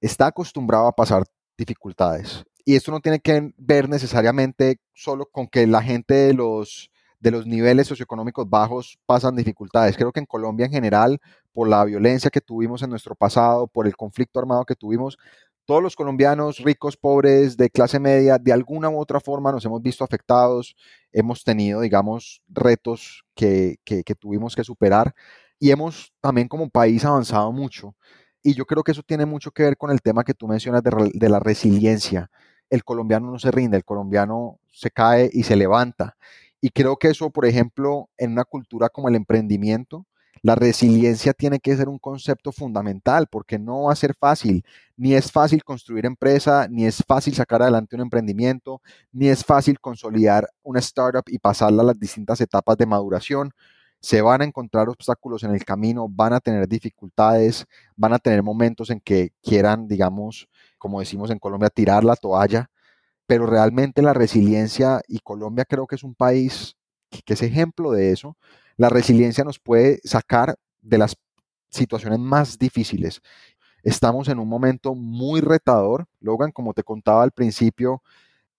está 0.00 0.26
acostumbrado 0.26 0.86
a 0.86 0.92
pasar 0.92 1.24
dificultades. 1.56 2.44
Y 2.64 2.74
esto 2.74 2.90
no 2.90 3.00
tiene 3.00 3.20
que 3.20 3.52
ver 3.56 3.88
necesariamente 3.88 4.80
solo 4.94 5.26
con 5.26 5.46
que 5.48 5.66
la 5.66 5.82
gente 5.82 6.14
de 6.14 6.34
los, 6.34 6.89
de 7.20 7.30
los 7.30 7.46
niveles 7.46 7.86
socioeconómicos 7.86 8.48
bajos 8.48 8.98
pasan 9.06 9.36
dificultades. 9.36 9.96
Creo 9.96 10.10
que 10.12 10.20
en 10.20 10.26
Colombia 10.26 10.66
en 10.66 10.72
general, 10.72 11.20
por 11.52 11.68
la 11.68 11.84
violencia 11.84 12.30
que 12.30 12.40
tuvimos 12.40 12.82
en 12.82 12.90
nuestro 12.90 13.14
pasado, 13.14 13.66
por 13.66 13.86
el 13.86 13.96
conflicto 13.96 14.40
armado 14.40 14.64
que 14.64 14.74
tuvimos, 14.74 15.18
todos 15.66 15.82
los 15.82 15.94
colombianos, 15.94 16.58
ricos, 16.58 16.96
pobres, 16.96 17.56
de 17.56 17.70
clase 17.70 18.00
media, 18.00 18.38
de 18.38 18.52
alguna 18.52 18.88
u 18.90 18.98
otra 18.98 19.20
forma 19.20 19.52
nos 19.52 19.64
hemos 19.64 19.80
visto 19.80 20.02
afectados, 20.02 20.74
hemos 21.12 21.44
tenido, 21.44 21.80
digamos, 21.80 22.42
retos 22.48 23.24
que, 23.36 23.76
que, 23.84 24.02
tuvimos 24.16 24.56
que 24.56 24.64
superar 24.64 25.14
y 25.60 25.70
hemos 25.70 26.12
también 26.20 26.48
como 26.48 26.68
país 26.70 27.04
avanzado 27.04 27.52
mucho. 27.52 27.94
Y 28.42 28.54
yo 28.54 28.64
creo 28.66 28.82
que 28.82 28.92
eso 28.92 29.02
tiene 29.04 29.26
mucho 29.26 29.52
que 29.52 29.62
ver 29.62 29.76
con 29.76 29.90
el 29.90 30.00
tema 30.00 30.24
que 30.24 30.34
tú 30.34 30.48
mencionas 30.48 30.82
de, 30.82 31.10
de 31.14 31.28
la 31.28 31.38
resiliencia. 31.38 32.30
El 32.70 32.82
colombiano 32.82 33.30
no 33.30 33.38
se 33.38 33.50
rinde, 33.50 33.76
el 33.76 33.84
colombiano 33.84 34.58
se 34.72 34.90
cae 34.90 35.30
y 35.32 35.44
se 35.44 35.54
levanta. 35.56 36.16
Y 36.60 36.70
creo 36.70 36.96
que 36.96 37.08
eso, 37.08 37.30
por 37.30 37.46
ejemplo, 37.46 38.08
en 38.18 38.32
una 38.32 38.44
cultura 38.44 38.88
como 38.88 39.08
el 39.08 39.14
emprendimiento, 39.14 40.06
la 40.42 40.54
resiliencia 40.54 41.34
tiene 41.34 41.60
que 41.60 41.76
ser 41.76 41.88
un 41.88 41.98
concepto 41.98 42.50
fundamental 42.52 43.26
porque 43.30 43.58
no 43.58 43.84
va 43.84 43.92
a 43.92 43.96
ser 43.96 44.14
fácil. 44.14 44.64
Ni 44.96 45.14
es 45.14 45.30
fácil 45.30 45.62
construir 45.64 46.06
empresa, 46.06 46.66
ni 46.70 46.86
es 46.86 47.02
fácil 47.06 47.34
sacar 47.34 47.62
adelante 47.62 47.96
un 47.96 48.02
emprendimiento, 48.02 48.80
ni 49.12 49.28
es 49.28 49.44
fácil 49.44 49.78
consolidar 49.80 50.48
una 50.62 50.80
startup 50.80 51.24
y 51.26 51.38
pasarla 51.38 51.82
a 51.82 51.86
las 51.86 51.98
distintas 51.98 52.40
etapas 52.40 52.76
de 52.78 52.86
maduración. 52.86 53.52
Se 54.00 54.22
van 54.22 54.40
a 54.40 54.44
encontrar 54.44 54.88
obstáculos 54.88 55.42
en 55.44 55.50
el 55.52 55.64
camino, 55.64 56.08
van 56.08 56.32
a 56.32 56.40
tener 56.40 56.66
dificultades, 56.66 57.66
van 57.96 58.14
a 58.14 58.18
tener 58.18 58.42
momentos 58.42 58.88
en 58.88 59.00
que 59.00 59.32
quieran, 59.42 59.86
digamos, 59.88 60.48
como 60.78 61.00
decimos 61.00 61.30
en 61.30 61.38
Colombia, 61.38 61.68
tirar 61.68 62.02
la 62.02 62.16
toalla, 62.16 62.70
pero 63.30 63.46
realmente 63.46 64.02
la 64.02 64.12
resiliencia, 64.12 65.02
y 65.06 65.20
Colombia 65.20 65.64
creo 65.64 65.86
que 65.86 65.94
es 65.94 66.02
un 66.02 66.16
país 66.16 66.76
que 67.24 67.34
es 67.34 67.42
ejemplo 67.42 67.92
de 67.92 68.10
eso, 68.10 68.36
la 68.76 68.88
resiliencia 68.88 69.44
nos 69.44 69.60
puede 69.60 70.00
sacar 70.02 70.56
de 70.82 70.98
las 70.98 71.14
situaciones 71.68 72.18
más 72.18 72.58
difíciles. 72.58 73.20
Estamos 73.84 74.26
en 74.26 74.40
un 74.40 74.48
momento 74.48 74.96
muy 74.96 75.40
retador. 75.42 76.08
Logan, 76.18 76.50
como 76.50 76.74
te 76.74 76.82
contaba 76.82 77.22
al 77.22 77.30
principio, 77.30 78.02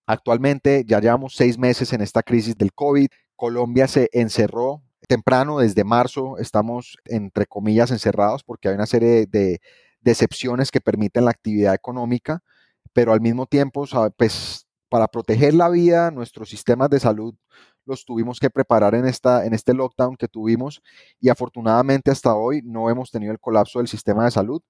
actualmente 0.06 0.84
ya 0.86 1.00
llevamos 1.00 1.36
seis 1.36 1.58
meses 1.58 1.92
en 1.92 2.00
esta 2.00 2.22
crisis 2.22 2.56
del 2.56 2.72
COVID. 2.72 3.08
Colombia 3.36 3.86
se 3.86 4.08
encerró 4.14 4.80
temprano, 5.06 5.58
desde 5.58 5.84
marzo 5.84 6.38
estamos 6.38 6.96
entre 7.04 7.44
comillas 7.44 7.90
encerrados 7.90 8.42
porque 8.42 8.68
hay 8.68 8.74
una 8.76 8.86
serie 8.86 9.26
de, 9.26 9.60
excepciones 10.02 10.70
que 10.70 10.80
permiten 10.80 11.26
la 11.26 11.30
actividad 11.30 11.74
económica, 11.74 12.42
pero 12.92 13.12
al 13.12 13.20
mismo 13.20 13.46
tiempo, 13.46 13.86
pues 14.16 14.66
para 14.88 15.08
proteger 15.08 15.54
la 15.54 15.68
vida, 15.68 16.10
nuestros 16.10 16.50
sistemas 16.50 16.90
de 16.90 17.00
salud 17.00 17.34
los 17.84 18.04
tuvimos 18.04 18.38
que 18.38 18.50
preparar 18.50 18.94
en, 18.94 19.06
esta, 19.06 19.44
en 19.44 19.54
este 19.54 19.74
lockdown 19.74 20.16
que 20.16 20.28
tuvimos 20.28 20.82
y 21.20 21.28
afortunadamente 21.28 22.10
hasta 22.10 22.34
hoy 22.34 22.62
no 22.64 22.88
hemos 22.90 23.10
tenido 23.10 23.32
el 23.32 23.40
colapso 23.40 23.78
del 23.78 23.88
sistema 23.88 24.24
de 24.24 24.30
salud. 24.30 24.62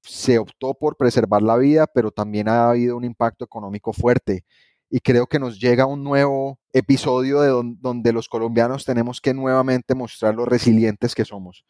Se 0.00 0.38
optó 0.38 0.74
por 0.74 0.96
preservar 0.96 1.42
la 1.42 1.56
vida, 1.56 1.86
pero 1.86 2.10
también 2.10 2.48
ha 2.48 2.70
habido 2.70 2.96
un 2.96 3.04
impacto 3.04 3.44
económico 3.44 3.92
fuerte 3.92 4.44
y 4.90 5.00
creo 5.00 5.26
que 5.26 5.38
nos 5.38 5.58
llega 5.58 5.86
un 5.86 6.04
nuevo 6.04 6.58
episodio 6.72 7.40
de 7.40 7.74
donde 7.80 8.12
los 8.12 8.28
colombianos 8.28 8.84
tenemos 8.84 9.20
que 9.20 9.34
nuevamente 9.34 9.94
mostrar 9.94 10.34
lo 10.34 10.44
resilientes 10.44 11.14
que 11.14 11.24
somos. 11.24 11.64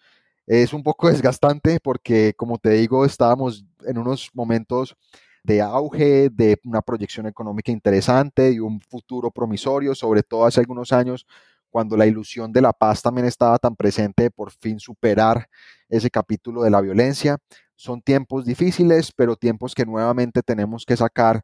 Es 0.47 0.73
un 0.73 0.83
poco 0.83 1.09
desgastante 1.11 1.79
porque, 1.81 2.35
como 2.37 2.59
te 2.59 2.71
digo, 2.71 3.05
estábamos 3.05 3.65
en 3.87 3.99
unos 3.99 4.31
momentos 4.35 4.97
de 5.45 5.61
auge, 5.61 6.31
de 6.31 6.59
una 6.65 6.83
proyección 6.83 7.27
económica 7.27 7.71
interesante 7.71 8.51
y 8.51 8.59
un 8.59 8.81
futuro 8.81 9.31
promisorio, 9.31 9.95
sobre 9.95 10.23
todo 10.23 10.47
hace 10.47 10.61
algunos 10.61 10.93
años 10.93 11.27
cuando 11.71 11.97
la 11.97 12.07
ilusión 12.07 12.53
de 12.53 12.63
la 12.63 12.73
paz 12.73 13.03
también 13.03 13.27
estaba 13.27 13.59
tan 13.59 13.77
presente 13.77 14.25
de 14.25 14.31
por 14.31 14.51
fin 14.53 14.81
superar 14.81 15.49
ese 15.89 16.09
capítulo 16.11 16.63
de 16.63 16.71
la 16.71 16.81
violencia. 16.81 17.39
Son 17.77 18.01
tiempos 18.01 18.45
difíciles, 18.45 19.13
pero 19.15 19.37
tiempos 19.37 19.75
que 19.75 19.85
nuevamente 19.85 20.43
tenemos 20.43 20.87
que 20.87 20.97
sacar 20.97 21.43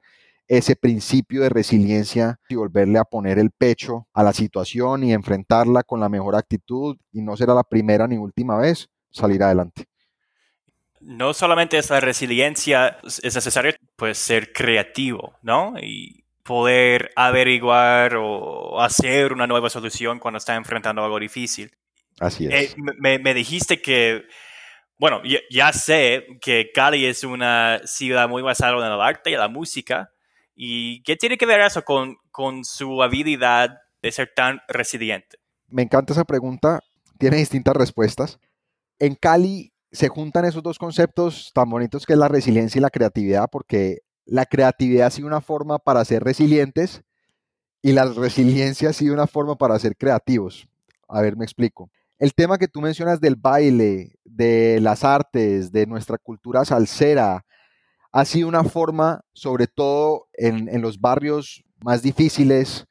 ese 0.49 0.77
principio 0.77 1.43
de 1.43 1.49
resiliencia 1.49 2.41
y 2.49 2.55
volverle 2.55 2.99
a 2.99 3.05
poner 3.05 3.39
el 3.39 3.51
pecho 3.51 4.07
a 4.15 4.23
la 4.23 4.33
situación 4.33 5.05
y 5.05 5.13
enfrentarla 5.13 5.83
con 5.83 6.01
la 6.01 6.09
mejor 6.09 6.37
actitud 6.37 6.97
y 7.13 7.23
no 7.23 7.37
será 7.37 7.55
la 7.55 7.65
primera 7.65 8.09
ni 8.09 8.17
última 8.17 8.57
vez 8.57 8.89
salir 9.11 9.43
adelante 9.43 9.90
no 11.01 11.33
solamente 11.35 11.79
esa 11.79 11.99
resiliencia, 12.01 12.99
es 13.03 13.35
necesario 13.35 13.73
pues 13.97 14.19
ser 14.19 14.53
creativo, 14.53 15.35
¿no? 15.43 15.75
Y 15.81 16.25
poder 16.43 17.11
averiguar 17.17 18.17
o 18.17 18.81
hacer 18.81 19.33
una 19.33 19.47
nueva 19.47 19.71
solución 19.71 20.19
cuando 20.19 20.39
está 20.39 20.55
enfrentando 20.55 21.03
algo 21.03 21.19
difícil. 21.19 21.71
Así 22.19 22.47
es. 22.47 22.75
Eh, 22.75 22.77
me, 22.99 23.35
dijiste 23.35 23.81
que, 23.81 24.25
bueno, 24.99 25.23
ya, 25.51 25.73
sé 25.73 26.27
que 26.41 26.71
Cali 26.75 27.07
es 27.07 27.25
una 27.25 27.81
ciudad 27.85 28.29
muy 28.29 28.43
basada 28.43 28.77
en 28.85 28.93
el 28.93 29.01
arte 29.01 29.31
y 29.31 29.37
la 29.37 29.49
música. 29.49 30.11
¿Y 30.55 31.03
qué 31.03 31.17
tiene 31.17 31.39
que 31.39 31.47
ver 31.47 31.61
eso 31.61 31.83
con, 31.83 32.19
con 32.31 32.65
su 32.65 33.03
habilidad 33.03 33.79
de 34.03 34.13
ser 34.13 34.33
tan 34.35 34.61
resiliente? 34.69 35.39
Me 35.69 35.83
encanta 35.83 36.13
esa 36.13 36.25
pregunta. 36.25 36.81
Tiene 37.19 37.37
distintas 37.37 37.75
respuestas. 37.77 38.39
En 38.99 39.15
Cali 39.15 39.73
se 39.93 40.09
juntan 40.09 40.45
esos 40.45 40.63
dos 40.63 40.79
conceptos 40.79 41.51
tan 41.55 41.69
bonitos 41.69 42.07
que 42.07 42.13
es 42.13 42.19
la 42.19 42.29
resiliencia 42.29 42.79
y 42.79 42.83
la 42.83 42.91
creatividad, 42.91 43.49
porque 43.51 44.03
la 44.25 44.47
creatividad 44.47 45.09
ha 45.09 45.11
sido 45.11 45.27
una 45.27 45.41
forma 45.41 45.79
para 45.79 46.05
ser 46.05 46.23
resilientes 46.23 47.03
y 47.83 47.93
la 47.93 48.05
resiliencia 48.05 48.91
ha 48.91 48.93
sido 48.93 49.15
una 49.15 49.27
forma 49.27 49.57
para 49.57 49.79
ser 49.79 49.97
creativos. 49.97 50.69
A 51.09 51.21
ver, 51.21 51.37
me 51.37 51.45
explico. 51.45 51.91
El 52.19 52.35
tema 52.35 52.59
que 52.59 52.69
tú 52.69 52.81
mencionas 52.81 53.21
del 53.21 53.35
baile, 53.35 54.13
de 54.25 54.79
las 54.81 55.05
artes, 55.05 55.73
de 55.73 55.87
nuestra 55.87 56.19
cultura 56.19 56.65
salsera, 56.65 57.45
ha 58.13 58.25
sido 58.25 58.49
una 58.49 58.65
forma, 58.65 59.23
sobre 59.33 59.67
todo 59.67 60.29
en, 60.35 60.69
en 60.69 60.83
los 60.83 61.01
barrios 61.01 61.65
más 61.83 62.03
difíciles, 62.03 62.87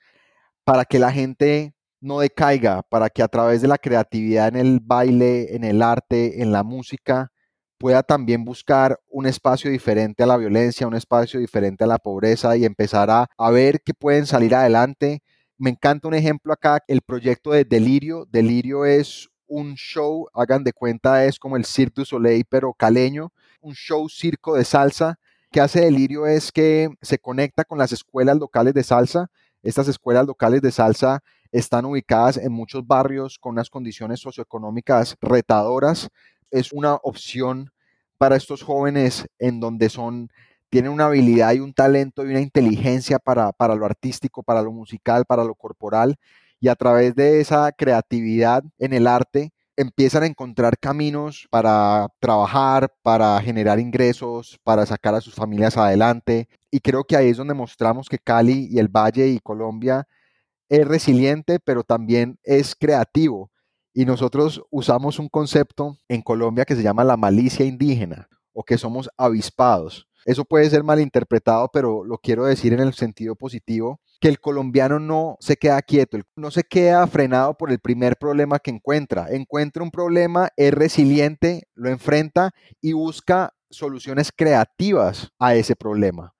para 0.63 0.83
que 0.83 0.99
la 0.99 1.11
gente 1.11 1.73
no 2.01 2.19
decaiga, 2.19 2.83
para 2.83 3.09
que 3.09 3.23
a 3.23 3.27
través 3.27 3.61
de 3.61 3.67
la 3.67 3.77
creatividad 3.77 4.47
en 4.49 4.55
el 4.55 4.79
baile, 4.81 5.55
en 5.55 5.63
el 5.63 5.81
arte, 5.81 6.41
en 6.41 6.51
la 6.51 6.63
música, 6.63 7.31
pueda 7.77 8.03
también 8.03 8.43
buscar 8.43 8.99
un 9.09 9.25
espacio 9.25 9.71
diferente 9.71 10.23
a 10.23 10.27
la 10.27 10.37
violencia, 10.37 10.87
un 10.87 10.95
espacio 10.95 11.39
diferente 11.39 11.83
a 11.85 11.87
la 11.87 11.97
pobreza 11.97 12.55
y 12.57 12.65
empezar 12.65 13.09
a, 13.09 13.51
ver 13.51 13.81
que 13.81 13.93
pueden 13.93 14.25
salir 14.25 14.53
adelante. 14.53 15.21
Me 15.57 15.71
encanta 15.71 16.07
un 16.07 16.13
ejemplo 16.13 16.53
acá, 16.53 16.83
el 16.87 17.01
proyecto 17.01 17.51
de 17.51 17.65
Delirio. 17.65 18.25
Delirio 18.29 18.85
es 18.85 19.29
un 19.47 19.75
show, 19.75 20.27
hagan 20.33 20.63
de 20.63 20.73
cuenta, 20.73 21.25
es 21.25 21.39
como 21.39 21.57
el 21.57 21.65
Cirque 21.65 22.01
du 22.01 22.05
Soleil, 22.05 22.45
pero 22.49 22.73
caleño, 22.73 23.31
un 23.61 23.73
show 23.73 24.07
circo 24.09 24.55
de 24.55 24.65
salsa. 24.65 25.17
que 25.51 25.61
hace 25.61 25.81
Delirio 25.81 26.27
es 26.27 26.51
que 26.51 26.89
se 27.01 27.17
conecta 27.17 27.63
con 27.63 27.77
las 27.79 27.91
escuelas 27.91 28.37
locales 28.37 28.73
de 28.73 28.83
salsa. 28.83 29.31
Estas 29.63 29.87
escuelas 29.87 30.27
locales 30.27 30.61
de 30.61 30.71
salsa 30.71 31.23
están 31.51 31.85
ubicadas 31.85 32.37
en 32.37 32.51
muchos 32.51 32.85
barrios 32.85 33.39
con 33.39 33.53
unas 33.53 33.69
condiciones 33.69 34.19
socioeconómicas 34.19 35.15
retadoras. 35.21 36.09
Es 36.51 36.71
una 36.71 36.95
opción 36.95 37.71
para 38.17 38.35
estos 38.35 38.63
jóvenes 38.63 39.27
en 39.39 39.59
donde 39.59 39.89
son, 39.89 40.29
tienen 40.69 40.91
una 40.91 41.05
habilidad 41.05 41.53
y 41.53 41.59
un 41.59 41.73
talento 41.73 42.25
y 42.25 42.29
una 42.29 42.41
inteligencia 42.41 43.19
para, 43.19 43.51
para 43.51 43.75
lo 43.75 43.85
artístico, 43.85 44.43
para 44.43 44.61
lo 44.61 44.71
musical, 44.71 45.25
para 45.25 45.43
lo 45.43 45.55
corporal. 45.55 46.17
Y 46.59 46.67
a 46.67 46.75
través 46.75 47.15
de 47.15 47.39
esa 47.39 47.71
creatividad 47.71 48.63
en 48.77 48.93
el 48.93 49.07
arte, 49.07 49.51
empiezan 49.77 50.23
a 50.23 50.25
encontrar 50.25 50.77
caminos 50.77 51.47
para 51.49 52.09
trabajar, 52.19 52.93
para 53.01 53.41
generar 53.41 53.79
ingresos, 53.79 54.59
para 54.61 54.85
sacar 54.85 55.15
a 55.15 55.21
sus 55.21 55.33
familias 55.33 55.77
adelante. 55.77 56.49
Y 56.69 56.81
creo 56.81 57.05
que 57.05 57.15
ahí 57.15 57.29
es 57.29 57.37
donde 57.37 57.53
mostramos 57.53 58.09
que 58.09 58.19
Cali 58.19 58.67
y 58.69 58.79
el 58.79 58.89
Valle 58.89 59.29
y 59.29 59.39
Colombia 59.39 60.05
es 60.69 60.87
resiliente, 60.87 61.59
pero 61.59 61.83
también 61.83 62.39
es 62.43 62.75
creativo. 62.75 63.51
Y 63.93 64.05
nosotros 64.05 64.63
usamos 64.69 65.19
un 65.19 65.27
concepto 65.27 65.97
en 66.07 66.21
Colombia 66.21 66.65
que 66.65 66.75
se 66.75 66.83
llama 66.83 67.03
la 67.03 67.17
malicia 67.17 67.65
indígena 67.65 68.29
o 68.53 68.63
que 68.63 68.77
somos 68.77 69.09
avispados. 69.17 70.07
Eso 70.25 70.45
puede 70.45 70.69
ser 70.69 70.83
malinterpretado, 70.83 71.69
pero 71.73 72.03
lo 72.03 72.17
quiero 72.17 72.45
decir 72.45 72.73
en 72.73 72.81
el 72.81 72.93
sentido 72.93 73.35
positivo, 73.35 73.99
que 74.19 74.27
el 74.27 74.39
colombiano 74.39 74.99
no 74.99 75.37
se 75.39 75.55
queda 75.55 75.81
quieto, 75.81 76.19
no 76.35 76.51
se 76.51 76.63
queda 76.63 77.07
frenado 77.07 77.55
por 77.57 77.71
el 77.71 77.79
primer 77.79 78.17
problema 78.17 78.59
que 78.59 78.69
encuentra. 78.69 79.27
Encuentra 79.31 79.81
un 79.81 79.91
problema, 79.91 80.49
es 80.57 80.73
resiliente, 80.73 81.63
lo 81.73 81.89
enfrenta 81.89 82.51
y 82.81 82.93
busca 82.93 83.53
soluciones 83.69 84.31
creativas 84.35 85.31
a 85.39 85.55
ese 85.55 85.75
problema. 85.75 86.33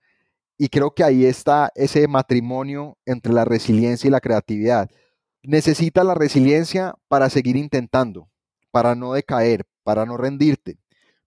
Y 0.59 0.69
creo 0.69 0.91
que 0.91 1.03
ahí 1.03 1.25
está 1.25 1.71
ese 1.73 2.07
matrimonio 2.07 2.99
entre 3.05 3.33
la 3.33 3.45
resiliencia 3.45 4.07
y 4.07 4.11
la 4.11 4.21
creatividad. 4.21 4.91
Necesitas 5.41 6.05
la 6.05 6.13
resiliencia 6.13 6.93
para 7.07 7.31
seguir 7.31 7.55
intentando, 7.55 8.29
para 8.69 8.93
no 8.93 9.13
decaer, 9.13 9.65
para 9.83 10.05
no 10.05 10.17
rendirte 10.17 10.77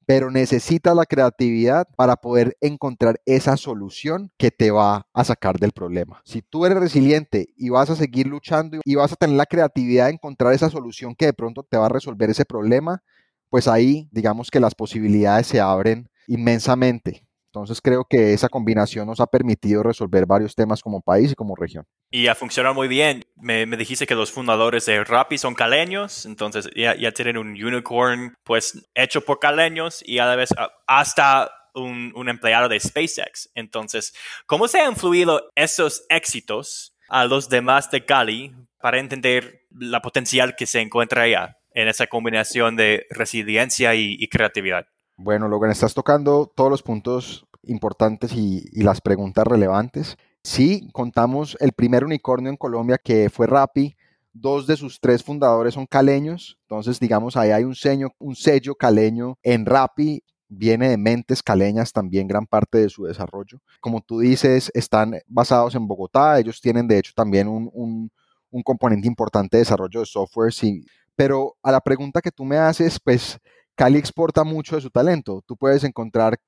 pero 0.06 0.30
necesitas 0.30 0.94
la 0.94 1.06
creatividad 1.06 1.86
para 1.96 2.16
poder 2.16 2.56
encontrar 2.60 3.20
esa 3.24 3.56
solución 3.56 4.30
que 4.36 4.50
te 4.50 4.70
va 4.70 5.06
a 5.12 5.24
sacar 5.24 5.58
del 5.58 5.72
problema. 5.72 6.20
Si 6.24 6.42
tú 6.42 6.66
eres 6.66 6.78
resiliente 6.78 7.48
y 7.56 7.68
vas 7.70 7.90
a 7.90 7.96
seguir 7.96 8.26
luchando 8.26 8.80
y 8.84 8.94
vas 8.94 9.12
a 9.12 9.16
tener 9.16 9.36
la 9.36 9.46
creatividad 9.46 10.06
de 10.06 10.14
encontrar 10.14 10.52
esa 10.52 10.70
solución 10.70 11.14
que 11.14 11.26
de 11.26 11.32
pronto 11.32 11.62
te 11.62 11.76
va 11.76 11.86
a 11.86 11.90
resolver 11.90 12.30
ese 12.30 12.44
problema, 12.44 13.02
pues 13.48 13.68
ahí 13.68 14.08
digamos 14.12 14.50
que 14.50 14.60
las 14.60 14.74
posibilidades 14.74 15.46
se 15.46 15.60
abren 15.60 16.08
inmensamente. 16.26 17.26
Entonces 17.54 17.82
creo 17.82 18.06
que 18.08 18.32
esa 18.32 18.48
combinación 18.48 19.06
nos 19.06 19.20
ha 19.20 19.26
permitido 19.26 19.82
resolver 19.82 20.24
varios 20.24 20.54
temas 20.54 20.80
como 20.80 21.02
país 21.02 21.32
y 21.32 21.34
como 21.34 21.54
región. 21.54 21.84
Y 22.10 22.28
ha 22.28 22.34
funcionado 22.34 22.74
muy 22.74 22.88
bien. 22.88 23.26
Me, 23.36 23.66
dijiste 23.66 24.06
que 24.06 24.14
los 24.14 24.32
fundadores 24.32 24.86
de 24.86 25.04
Rappi 25.04 25.36
son 25.36 25.54
caleños, 25.54 26.24
entonces 26.24 26.70
ya, 26.74 27.12
tienen 27.12 27.36
un 27.36 27.48
unicorn 27.48 28.34
pues 28.42 28.88
hecho 28.94 29.20
por 29.20 29.38
caleños 29.38 30.02
y 30.06 30.18
a 30.18 30.24
la 30.24 30.36
vez 30.36 30.48
ah, 30.56 30.70
hasta 30.86 31.50
un, 31.74 32.26
empleado 32.26 32.70
de 32.70 32.80
SpaceX. 32.80 33.50
Entonces, 33.54 34.14
¿cómo 34.46 34.66
se 34.66 34.80
han 34.80 34.92
influido 34.92 35.50
esos 35.54 36.06
éxitos 36.08 36.96
a 37.10 37.26
los 37.26 37.50
demás 37.50 37.90
de 37.90 38.06
Cali 38.06 38.54
para 38.80 38.98
entender 38.98 39.66
la 39.70 40.00
potencial 40.00 40.56
que 40.56 40.64
se 40.64 40.80
encuentra 40.80 41.24
allá 41.24 41.58
en 41.74 41.88
esa 41.88 42.06
combinación 42.06 42.76
de 42.76 43.04
resiliencia 43.10 43.94
y 43.94 44.26
creatividad? 44.28 44.86
Bueno, 45.24 45.46
Logan, 45.46 45.70
estás 45.70 45.94
tocando 45.94 46.50
todos 46.52 46.68
los 46.68 46.82
puntos 46.82 47.46
importantes 47.62 48.32
y, 48.34 48.68
las 48.82 49.00
preguntas 49.00 49.46
relevantes. 49.46 50.16
Sí, 50.42 50.88
contamos 50.92 51.56
el 51.60 51.70
primer 51.70 52.04
unicornio 52.04 52.50
en 52.50 52.56
Colombia 52.56 52.98
que 52.98 53.30
fue 53.30 53.46
Rappi. 53.46 53.96
Dos 54.32 54.66
de 54.66 54.76
sus 54.76 54.98
tres 54.98 55.22
fundadores 55.22 55.74
son 55.74 55.86
caleños. 55.86 56.58
Entonces, 56.62 56.98
digamos, 56.98 57.36
ahí 57.36 57.52
hay 57.52 57.62
un 57.62 57.76
sello, 57.76 58.74
caleño 58.74 59.38
en 59.44 59.64
Rappi. 59.64 60.24
Viene 60.48 60.88
de 60.88 60.96
mentes 60.96 61.40
caleñas 61.40 61.92
también 61.92 62.26
gran 62.26 62.44
parte 62.44 62.78
de 62.78 62.88
su 62.88 63.04
desarrollo. 63.04 63.60
Como 63.80 64.00
tú 64.00 64.18
dices, 64.18 64.72
están 64.74 65.14
basados 65.28 65.76
en 65.76 65.86
Bogotá. 65.86 66.40
Ellos 66.40 66.60
tienen, 66.60 66.88
de 66.88 66.98
hecho, 66.98 67.12
también 67.14 67.46
un, 67.46 68.10
un 68.50 68.62
componente 68.64 69.06
importante 69.06 69.56
de 69.56 69.60
desarrollo 69.62 70.00
de 70.00 70.06
software. 70.06 70.52
Sí. 70.52 70.84
Pero 71.14 71.54
a 71.62 71.70
la 71.70 71.80
pregunta 71.80 72.20
que 72.20 72.32
tú 72.32 72.44
me 72.44 72.56
haces, 72.56 72.98
pues 72.98 73.38
Cali 73.74 73.98
exporta 73.98 74.44
mucho 74.44 74.76
de 74.76 74.82
su 74.82 74.90
talento. 74.90 75.42
Tú 75.46 75.56
puedes 75.56 75.84
encontrar 75.84 76.38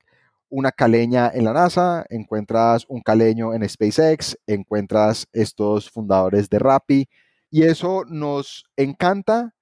una 0.49 0.71
caleña 0.71 1.31
en 1.33 1.45
la 1.45 1.53
NASA, 1.53 2.05
encuentras 2.09 2.85
un 2.87 3.01
caleño 3.01 3.53
en 3.53 3.67
SpaceX, 3.67 4.37
encuentras 4.47 5.27
estos 5.33 5.89
fundadores 5.89 6.49
de 6.49 6.59
Rappi 6.59 7.09
y 7.49 7.63
eso 7.63 8.03
nos 8.07 8.65
encanta, 8.77 9.55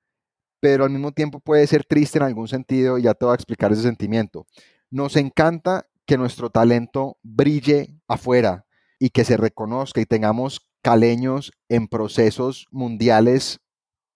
pero 0.59 0.83
al 0.83 0.91
mismo 0.91 1.11
tiempo 1.11 1.39
puede 1.39 1.65
ser 1.67 1.83
triste 1.85 2.19
en 2.19 2.25
algún 2.25 2.47
sentido 2.47 2.97
y 2.97 3.03
ya 3.03 3.13
te 3.13 3.25
voy 3.25 3.33
a 3.33 3.35
explicar 3.35 3.71
ese 3.71 3.83
sentimiento. 3.83 4.45
Nos 4.89 5.15
encanta 5.15 5.87
que 6.05 6.17
nuestro 6.17 6.49
talento 6.49 7.17
brille 7.23 7.99
afuera 8.07 8.65
y 8.99 9.09
que 9.09 9.23
se 9.23 9.37
reconozca 9.37 10.01
y 10.01 10.05
tengamos 10.05 10.67
caleños 10.81 11.51
en 11.69 11.87
procesos 11.87 12.67
mundiales 12.71 13.59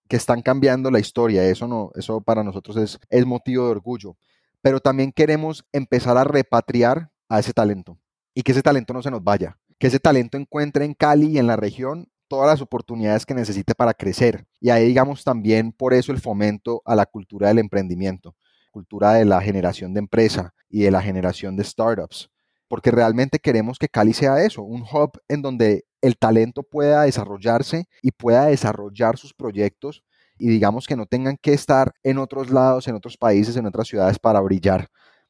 que 0.08 0.16
están 0.16 0.42
cambiando 0.42 0.92
la 0.92 1.00
historia. 1.00 1.44
Eso, 1.46 1.68
no, 1.68 1.92
eso 1.96 2.22
para 2.22 2.44
nosotros 2.44 2.78
es, 2.78 3.00
es 3.10 3.26
motivo 3.26 3.66
de 3.66 3.72
orgullo. 3.72 4.18
Pero 4.62 4.80
también 4.80 5.12
queremos 5.12 5.66
empezar 5.72 6.18
a 6.18 6.24
repatriar 6.24 7.12
a 7.30 7.40
ese 7.40 7.54
talento 7.54 8.00
y 8.34 8.44
que 8.44 8.52
ese 8.52 8.62
talento 8.62 8.94
no 8.94 9.02
se 9.02 9.12
nos 9.12 9.24
vaya. 9.24 9.58
Que 9.80 9.88
ese 9.88 10.00
talento 10.00 10.38
encuentre 10.38 10.86
en 10.86 10.94
Cali 10.94 11.28
y 11.28 11.38
en 11.38 11.48
la 11.48 11.56
región 11.56 12.10
todas 12.28 12.48
las 12.48 12.62
oportunidades 12.62 13.26
que 13.26 13.34
necesite 13.34 13.76
para 13.76 13.94
crecer. 13.94 14.46
Y 14.60 14.70
ahí 14.70 14.86
digamos 14.88 15.24
también 15.24 15.72
por 15.72 15.94
eso 15.94 16.12
el 16.12 16.20
fomento 16.20 16.82
a 16.86 16.96
la 16.96 17.06
cultura 17.06 17.48
del 17.48 17.60
emprendimiento, 17.60 18.36
cultura 18.72 19.14
de 19.14 19.26
la 19.26 19.42
generación 19.42 19.94
de 19.94 20.00
empresa 20.00 20.53
y 20.70 20.81
de 20.81 20.92
la 20.92 21.01
generación 21.01 21.55
de 21.55 21.64
startups. 21.64 22.29
Porque 22.68 22.92
realmente 22.92 23.40
queremos 23.40 23.79
que 23.79 23.88
Cali 23.88 24.14
sea 24.14 24.44
eso, 24.44 24.62
un 24.62 24.81
hub 24.81 25.20
en 25.29 25.42
donde 25.42 25.86
el 26.01 26.18
talento 26.18 26.64
pueda 26.64 27.03
desarrollarse 27.03 27.88
y 28.01 28.12
pueda 28.12 28.46
desarrollar 28.46 29.18
sus 29.18 29.34
proyectos 29.34 30.03
y 30.38 30.50
digamos 30.50 30.88
que 30.88 30.96
no 30.96 31.06
tengan 31.06 31.38
que 31.42 31.54
estar 31.54 31.94
en 32.04 32.18
otros 32.18 32.50
lados, 32.50 32.88
en 32.88 32.96
otros 32.96 33.18
países, 33.18 33.56
en 33.58 33.66
otras 33.66 33.88
ciudades 33.88 34.20
para 34.20 34.40
brillar. 34.42 34.88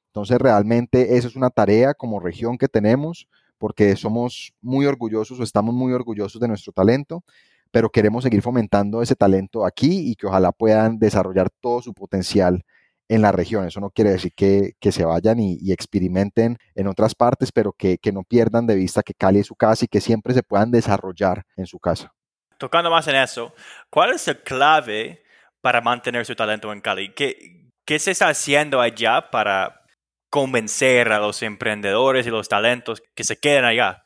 Entonces 0.07 0.39
realmente 0.39 1.17
esa 1.17 1.27
es 1.27 1.35
una 1.35 1.49
tarea 1.49 1.93
como 1.93 2.19
región 2.19 2.57
que 2.57 2.67
tenemos 2.67 3.27
porque 3.57 3.95
somos 3.95 4.53
muy 4.61 4.85
orgullosos 4.85 5.39
o 5.39 5.43
estamos 5.43 5.73
muy 5.73 5.93
orgullosos 5.93 6.39
de 6.41 6.47
nuestro 6.47 6.71
talento, 6.73 7.23
pero 7.71 7.89
queremos 7.89 8.23
seguir 8.23 8.41
fomentando 8.41 9.01
ese 9.01 9.15
talento 9.15 9.65
aquí 9.65 10.11
y 10.11 10.15
que 10.15 10.27
ojalá 10.27 10.51
puedan 10.51 10.99
desarrollar 10.99 11.49
todo 11.59 11.81
su 11.81 11.93
potencial 11.93 12.63
en 13.09 13.21
la 13.21 13.31
región. 13.31 13.65
Eso 13.65 13.79
no 13.79 13.89
quiere 13.89 14.11
decir 14.11 14.33
que, 14.35 14.75
se 14.91 15.05
vayan 15.05 15.39
y, 15.39 15.71
experimenten 15.71 16.57
en 16.75 16.87
otras 16.87 17.15
partes, 17.15 17.51
pero 17.51 17.73
que, 17.73 17.97
que 17.97 18.11
no 18.11 18.23
pierdan 18.23 18.67
de 18.67 18.75
vista 18.75 19.03
que 19.03 19.13
Cali 19.13 19.39
es 19.39 19.47
su 19.47 19.55
casa 19.55 19.85
y 19.85 19.87
que 19.87 20.01
siempre 20.01 20.33
se 20.33 20.43
puedan 20.43 20.71
desarrollar 20.71 21.45
en 21.55 21.65
su 21.65 21.79
casa. 21.79 22.13
Tocando 22.57 22.89
más 22.89 23.07
en 23.07 23.15
eso, 23.15 23.53
¿cuál 23.89 24.13
es 24.13 24.27
la 24.27 24.35
clave 24.35 25.23
para 25.61 25.81
mantener 25.81 26.25
su 26.25 26.35
talento 26.35 26.71
en 26.73 26.81
Cali? 26.81 27.13
¿Qué, 27.13 27.69
qué 27.85 27.99
se 27.99 28.11
está 28.11 28.29
haciendo 28.29 28.81
allá 28.81 29.29
para 29.29 29.81
convencer 30.29 31.11
a 31.11 31.19
los 31.19 31.41
emprendedores 31.43 32.25
y 32.25 32.29
los 32.29 32.49
talentos 32.49 33.01
que 33.15 33.23
se 33.23 33.37
queden 33.37 33.65
allá? 33.65 34.03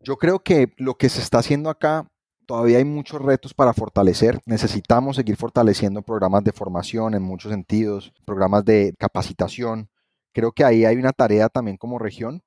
Yo 0.00 0.16
creo 0.16 0.40
que 0.40 0.72
lo 0.76 0.94
que 0.94 1.08
se 1.08 1.20
está 1.20 1.38
haciendo 1.38 1.70
acá 1.70 2.06
todavía 2.48 2.78
hay 2.78 2.84
muchos 2.84 3.20
retos 3.20 3.52
para 3.52 3.74
fortalecer. 3.74 4.40
Necesitamos 4.46 5.16
seguir 5.16 5.36
fortaleciendo 5.36 6.02
programas 6.02 6.42
de 6.44 6.52
formación 6.52 7.14
en 7.14 7.22
muchos 7.22 7.52
sentidos, 7.52 8.12
programas 8.24 8.64
de 8.64 8.94
capacitación. 8.98 9.90
Creo 10.32 10.52
que 10.52 10.64
ahí 10.64 10.86
hay 10.86 10.96
una 10.96 11.12
tarea 11.12 11.50
también 11.50 11.76
como 11.76 11.98
región. 11.98 12.42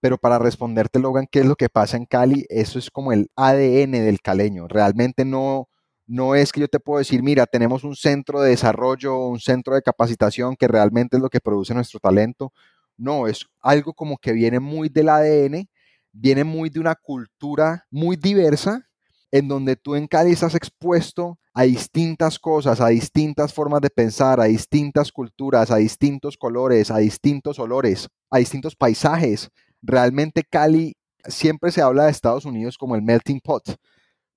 Pero 0.00 0.18
para 0.18 0.38
responderte, 0.38 0.98
Logan, 0.98 1.26
¿qué 1.30 1.40
es 1.40 1.46
lo 1.46 1.56
que 1.56 1.68
pasa 1.68 1.96
en 1.96 2.06
Cali? 2.06 2.46
Eso 2.48 2.78
es 2.78 2.90
como 2.90 3.12
el 3.12 3.30
ADN 3.36 3.92
del 3.92 4.20
caleño. 4.20 4.68
Realmente 4.68 5.24
no, 5.24 5.68
no 6.06 6.34
es 6.34 6.52
que 6.52 6.60
yo 6.60 6.68
te 6.68 6.80
puedo 6.80 6.98
decir, 6.98 7.22
mira, 7.22 7.46
tenemos 7.46 7.84
un 7.84 7.96
centro 7.96 8.40
de 8.40 8.50
desarrollo, 8.50 9.18
un 9.26 9.40
centro 9.40 9.74
de 9.74 9.82
capacitación 9.82 10.56
que 10.56 10.68
realmente 10.68 11.16
es 11.16 11.22
lo 11.22 11.28
que 11.28 11.40
produce 11.40 11.74
nuestro 11.74 12.00
talento. 12.00 12.52
No, 12.96 13.26
es 13.26 13.46
algo 13.60 13.92
como 13.92 14.18
que 14.18 14.32
viene 14.32 14.60
muy 14.60 14.88
del 14.88 15.08
ADN, 15.08 15.68
viene 16.12 16.44
muy 16.44 16.70
de 16.70 16.80
una 16.80 16.94
cultura 16.94 17.86
muy 17.90 18.16
diversa 18.16 18.88
en 19.30 19.48
donde 19.48 19.76
tú 19.76 19.94
en 19.94 20.06
Cali 20.06 20.32
estás 20.32 20.54
expuesto 20.54 21.38
a 21.52 21.62
distintas 21.62 22.38
cosas, 22.38 22.80
a 22.80 22.88
distintas 22.88 23.52
formas 23.52 23.80
de 23.80 23.90
pensar, 23.90 24.40
a 24.40 24.44
distintas 24.44 25.12
culturas, 25.12 25.70
a 25.70 25.76
distintos 25.76 26.36
colores, 26.36 26.90
a 26.90 26.98
distintos 26.98 27.58
olores, 27.58 28.08
a 28.30 28.38
distintos 28.38 28.76
paisajes. 28.76 29.50
Realmente 29.82 30.42
Cali 30.42 30.96
siempre 31.24 31.70
se 31.72 31.82
habla 31.82 32.04
de 32.04 32.10
Estados 32.10 32.44
Unidos 32.44 32.78
como 32.78 32.96
el 32.96 33.02
melting 33.02 33.40
pot, 33.40 33.76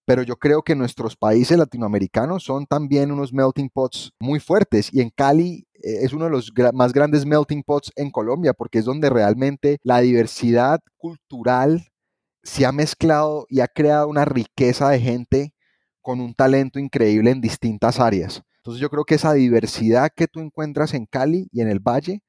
pero 0.05 0.23
yo 0.23 0.37
creo 0.37 0.63
que 0.63 0.75
nuestros 0.75 1.15
países 1.15 1.57
latinoamericanos 1.57 2.43
son 2.43 2.65
también 2.65 3.11
unos 3.11 3.33
melting 3.33 3.69
pots 3.69 4.11
muy 4.19 4.39
fuertes 4.39 4.89
y 4.91 5.01
en 5.01 5.09
Cali 5.09 5.67
eh, 5.75 5.99
es 6.01 6.13
uno 6.13 6.25
de 6.25 6.31
los 6.31 6.51
más 6.73 6.93
grandes 6.93 7.25
melting 7.25 7.63
pots 7.63 7.91
en 7.95 8.11
Colombia 8.11 8.53
porque 8.53 8.79
es 8.79 8.85
donde 8.85 9.09
realmente 9.09 9.77
la 9.83 9.99
diversidad 9.99 10.79
cultural 10.97 11.87
se 12.43 12.65
ha 12.65 12.71
mezclado 12.71 13.45
y 13.49 13.59
ha 13.59 13.67
creado 13.67 14.07
una 14.07 14.25
riqueza 14.25 14.89
de 14.89 14.99
gente 14.99 15.53
con 16.01 16.19
un 16.19 16.33
talento 16.33 16.79
increíble 16.79 17.31
en 17.31 17.41
distintas 17.41 17.99
áreas. 17.99 18.41
Entonces 18.57 18.81
yo 18.81 18.89
creo 18.89 19.05
que 19.05 19.15
esa 19.15 19.33
diversidad 19.33 20.09
que 20.15 20.27
tú 20.27 20.39
encuentras 20.39 20.93
en 20.93 21.05
Cali 21.05 21.47
y 21.51 21.61
en 21.61 21.69
el 21.69 21.79
Valle 21.79 22.21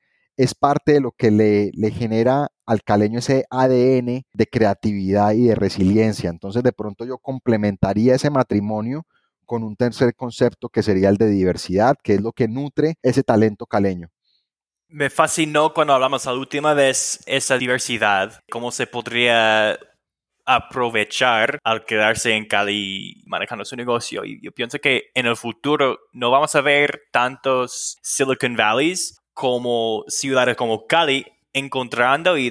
es 0.42 0.56
parte 0.56 0.94
de 0.94 1.00
lo 1.00 1.12
que 1.12 1.30
le, 1.30 1.70
le 1.74 1.92
genera 1.92 2.48
al 2.66 2.82
caleño 2.82 3.20
ese 3.20 3.44
ADN 3.48 4.24
de 4.32 4.46
creatividad 4.50 5.32
y 5.34 5.46
de 5.46 5.54
resiliencia. 5.54 6.30
Entonces 6.30 6.64
de 6.64 6.72
pronto 6.72 7.04
yo 7.04 7.18
complementaría 7.18 8.16
ese 8.16 8.28
matrimonio 8.28 9.06
con 9.46 9.62
un 9.62 9.76
tercer 9.76 10.16
concepto 10.16 10.68
que 10.68 10.82
sería 10.82 11.10
el 11.10 11.16
de 11.16 11.28
diversidad, 11.28 11.96
que 12.02 12.14
es 12.14 12.20
lo 12.20 12.32
que 12.32 12.48
nutre 12.48 12.94
ese 13.02 13.22
talento 13.22 13.66
caleño. 13.66 14.08
Me 14.88 15.10
fascinó 15.10 15.72
cuando 15.72 15.94
hablamos 15.94 16.26
la 16.26 16.34
última 16.34 16.74
vez 16.74 17.22
esa 17.26 17.56
diversidad, 17.56 18.40
cómo 18.50 18.72
se 18.72 18.86
podría 18.86 19.78
aprovechar 20.44 21.60
al 21.62 21.84
quedarse 21.84 22.34
en 22.34 22.46
Cali 22.46 23.22
manejando 23.26 23.64
su 23.64 23.76
negocio. 23.76 24.24
Y 24.24 24.42
yo 24.42 24.50
pienso 24.50 24.80
que 24.80 25.04
en 25.14 25.26
el 25.26 25.36
futuro 25.36 26.00
no 26.12 26.32
vamos 26.32 26.54
a 26.56 26.60
ver 26.60 27.04
tantos 27.12 27.96
Silicon 28.02 28.56
Valleys 28.56 29.21
como 29.34 30.04
ciudades 30.08 30.56
como 30.56 30.86
Cali 30.86 31.26
encontrando 31.52 32.36
y 32.38 32.50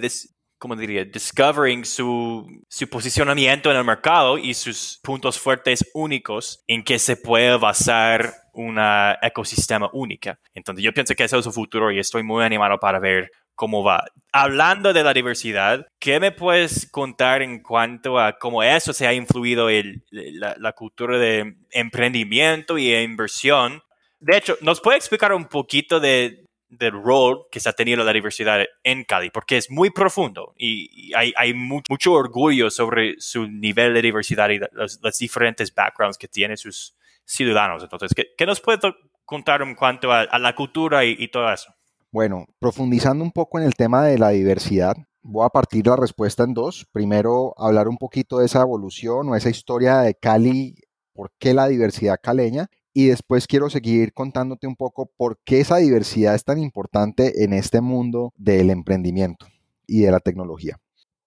como 0.58 0.76
diría, 0.76 1.04
discovering 1.06 1.84
su, 1.84 2.46
su, 2.70 2.88
posicionamiento 2.88 3.72
en 3.72 3.78
el 3.78 3.84
mercado 3.84 4.38
y 4.38 4.54
sus 4.54 5.00
puntos 5.02 5.40
fuertes 5.40 5.84
únicos 5.96 6.64
en 6.68 6.84
que 6.84 7.00
se 7.00 7.18
puede 7.18 7.58
basar 7.58 8.32
un 8.54 8.78
ecosistema 9.24 9.90
única. 9.92 10.40
Entonces 10.54 10.84
yo 10.84 10.94
pienso 10.94 11.16
que 11.16 11.24
ese 11.24 11.38
es 11.38 11.44
su 11.44 11.52
futuro 11.52 11.92
y 11.92 11.98
estoy 11.98 12.22
muy 12.22 12.44
animado 12.44 12.78
para 12.80 13.00
ver 13.00 13.32
cómo 13.56 13.84
va. 13.84 14.06
Hablando 14.32 14.94
de 14.94 15.04
la 15.04 15.14
diversidad, 15.14 15.88
¿qué 16.00 16.20
me 16.20 16.32
puedes 16.32 16.90
contar 16.90 17.42
en 17.42 17.62
cuanto 17.62 18.20
a 18.20 18.38
cómo 18.38 18.64
eso 18.64 18.94
se 18.94 19.08
ha 19.08 19.14
influido 19.14 19.70
en 19.70 20.04
la, 20.10 20.74
cultura 20.74 21.18
de 21.18 21.56
emprendimiento 21.72 22.78
y 22.78 22.94
inversión? 22.94 23.84
De 24.20 24.38
hecho, 24.38 24.58
¿nos 24.62 24.80
puede 24.82 24.98
explicar 24.98 25.34
un 25.34 25.46
poquito 25.46 26.00
de, 26.00 26.41
del 26.72 26.94
rol 26.94 27.46
que 27.52 27.60
se 27.60 27.70
ha 27.70 27.74
tenido 27.74 28.04
la 28.04 28.14
diversidad 28.14 28.66
en 28.84 29.04
Cali? 29.04 29.30
Porque 29.30 29.58
es 29.58 29.70
muy 29.70 29.92
profundo 29.92 30.56
y, 30.58 31.14
hay, 31.14 31.54
mucho 31.54 32.14
orgullo 32.14 32.72
sobre 32.72 33.16
su 33.20 33.48
nivel 33.48 33.94
de 33.94 34.02
diversidad 34.02 34.50
y 34.50 34.60
los, 34.72 35.00
diferentes 35.20 35.74
backgrounds 35.74 36.18
que 36.18 36.28
tienen 36.28 36.58
sus 36.58 36.96
ciudadanos. 37.24 37.84
Entonces, 37.84 38.12
¿qué, 38.16 38.46
nos 38.46 38.60
puede 38.60 38.80
contar 39.26 39.62
en 39.62 39.76
cuanto 39.76 40.12
a, 40.12 40.40
la 40.40 40.56
cultura 40.56 41.06
y 41.06 41.28
todo 41.28 41.52
eso? 41.54 41.74
Bueno, 42.12 42.46
profundizando 42.60 43.24
un 43.24 43.32
poco 43.32 43.58
en 43.58 43.66
el 43.66 43.74
tema 43.74 44.04
de 44.04 44.18
la 44.18 44.30
diversidad, 44.30 44.98
voy 45.22 45.46
a 45.46 45.50
partir 45.50 45.88
la 45.88 45.96
respuesta 45.96 46.44
en 46.44 46.54
dos. 46.54 46.86
Primero, 46.92 47.54
hablar 47.58 47.88
un 47.88 47.98
poquito 47.98 48.40
de 48.40 48.48
esa 48.48 48.62
evolución 48.62 49.30
o 49.30 49.36
esa 49.36 49.50
historia 49.50 50.00
de 50.00 50.16
Cali, 50.16 50.76
por 51.14 51.32
qué 51.40 51.54
la 51.54 51.70
diversidad 51.70 52.20
caleña. 52.22 52.70
Y 52.94 53.08
después 53.08 53.48
quiero 53.48 53.70
seguir 53.70 54.14
contándote 54.14 54.68
un 54.68 54.76
poco 54.76 55.12
por 55.18 55.40
qué 55.46 55.62
esa 55.62 55.78
diversidad 55.78 56.36
es 56.36 56.44
tan 56.44 56.60
importante 56.60 57.44
en 57.44 57.54
este 57.54 57.82
mundo 57.82 58.34
del 58.36 58.70
emprendimiento 58.70 59.48
y 59.88 60.02
de 60.02 60.12
la 60.12 60.20
tecnología. 60.20 60.78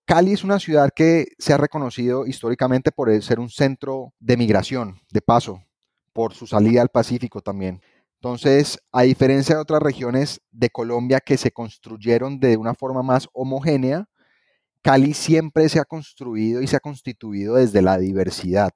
Cali 0.06 0.32
es 0.32 0.44
una 0.44 0.58
ciudad 0.58 0.90
que 0.94 1.28
se 1.38 1.54
ha 1.54 1.56
reconocido 1.56 2.26
históricamente 2.26 2.92
por 2.92 3.10
ser 3.22 3.40
un 3.40 3.48
centro 3.48 4.12
de 4.20 4.36
migración, 4.36 5.00
de 5.10 5.22
paso, 5.22 5.62
por 6.12 6.34
su 6.34 6.46
salida 6.46 6.82
al 6.82 6.90
Pacífico 6.90 7.40
también. 7.40 7.80
Entonces, 8.16 8.78
a 8.92 9.02
diferencia 9.02 9.54
de 9.54 9.62
otras 9.62 9.82
regiones 9.82 10.42
de 10.50 10.68
Colombia 10.70 11.20
que 11.20 11.36
se 11.38 11.52
construyeron 11.52 12.38
de 12.38 12.56
una 12.58 12.74
forma 12.74 13.02
más 13.02 13.28
homogénea, 13.32 14.06
Cali 14.82 15.14
siempre 15.14 15.68
se 15.70 15.80
ha 15.80 15.84
construido 15.84 16.60
y 16.60 16.66
se 16.66 16.76
ha 16.76 16.80
constituido 16.80 17.54
desde 17.54 17.80
la 17.80 17.96
diversidad. 17.96 18.70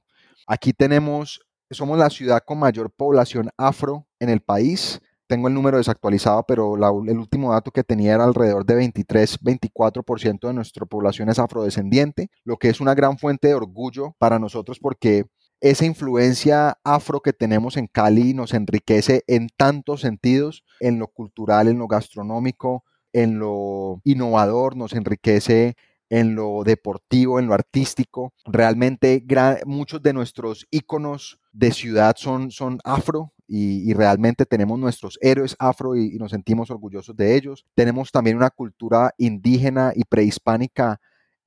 Aquí 0.46 0.72
tenemos, 0.72 1.40
somos 1.70 1.98
la 1.98 2.11
ciudad 2.11 2.42
con 2.44 2.59
mayor 2.59 2.90
población 2.90 3.50
afro 3.57 4.07
en 4.20 4.31
el 4.31 4.40
país. 4.40 5.00
Tengo 5.26 5.48
el 5.48 5.54
número 5.54 5.76
desactualizado, 5.76 6.44
pero 6.48 6.74
el 6.76 7.18
último 7.18 7.52
dato 7.52 7.70
que 7.70 7.85
tenía 7.85 8.14
era 8.14 8.24
alrededor 8.24 8.64
de 8.64 8.76
23-24% 8.76 10.48
de 10.48 10.54
nuestra 10.54 10.87
población 10.87 11.28
es 11.28 11.38
afrodescendiente, 11.38 12.31
lo 12.44 12.57
que 12.57 12.70
es 12.70 12.81
una 12.81 12.94
gran 12.94 13.18
fuente 13.18 13.48
de 13.48 13.54
orgullo 13.54 14.14
para 14.18 14.38
nosotros 14.38 14.78
porque 14.78 15.26
esa 15.61 15.85
influencia 15.85 16.78
afro 16.85 17.20
que 17.20 17.33
tenemos 17.33 17.76
en 17.76 17.88
Cali 17.88 18.33
nos 18.33 18.54
enriquece 18.54 19.24
en 19.26 19.48
tantos 19.57 20.00
sentidos, 20.00 20.64
en 20.78 20.98
lo 20.98 21.09
cultural, 21.09 21.68
en 21.68 21.78
lo 21.78 21.88
gastronómico, 21.88 22.85
en 23.12 23.38
lo 23.38 24.00
innovador, 24.04 24.76
nos 24.76 24.92
enriquece 24.92 25.74
en 26.10 26.34
lo 26.34 26.62
deportivo, 26.64 27.38
en 27.38 27.46
lo 27.46 27.54
artístico. 27.54 28.32
Realmente 28.44 29.24
muchos 29.66 30.02
de 30.02 30.12
nuestros 30.12 30.66
íconos 30.70 31.38
de 31.52 31.72
ciudad 31.72 32.14
son, 32.16 32.50
son 32.50 32.78
afro 32.84 33.32
y, 33.46 33.92
realmente 33.94 34.44
tenemos 34.44 34.78
nuestros 34.78 35.18
héroes 35.22 35.56
afro 35.58 35.96
y, 35.96 36.18
nos 36.18 36.30
sentimos 36.30 36.70
orgullosos 36.70 37.16
de 37.16 37.36
ellos. 37.36 37.64
Tenemos 37.74 38.10
también 38.12 38.36
una 38.36 38.50
cultura 38.50 39.12
indígena 39.18 39.92
y 39.94 40.04
prehispánica 40.04 41.00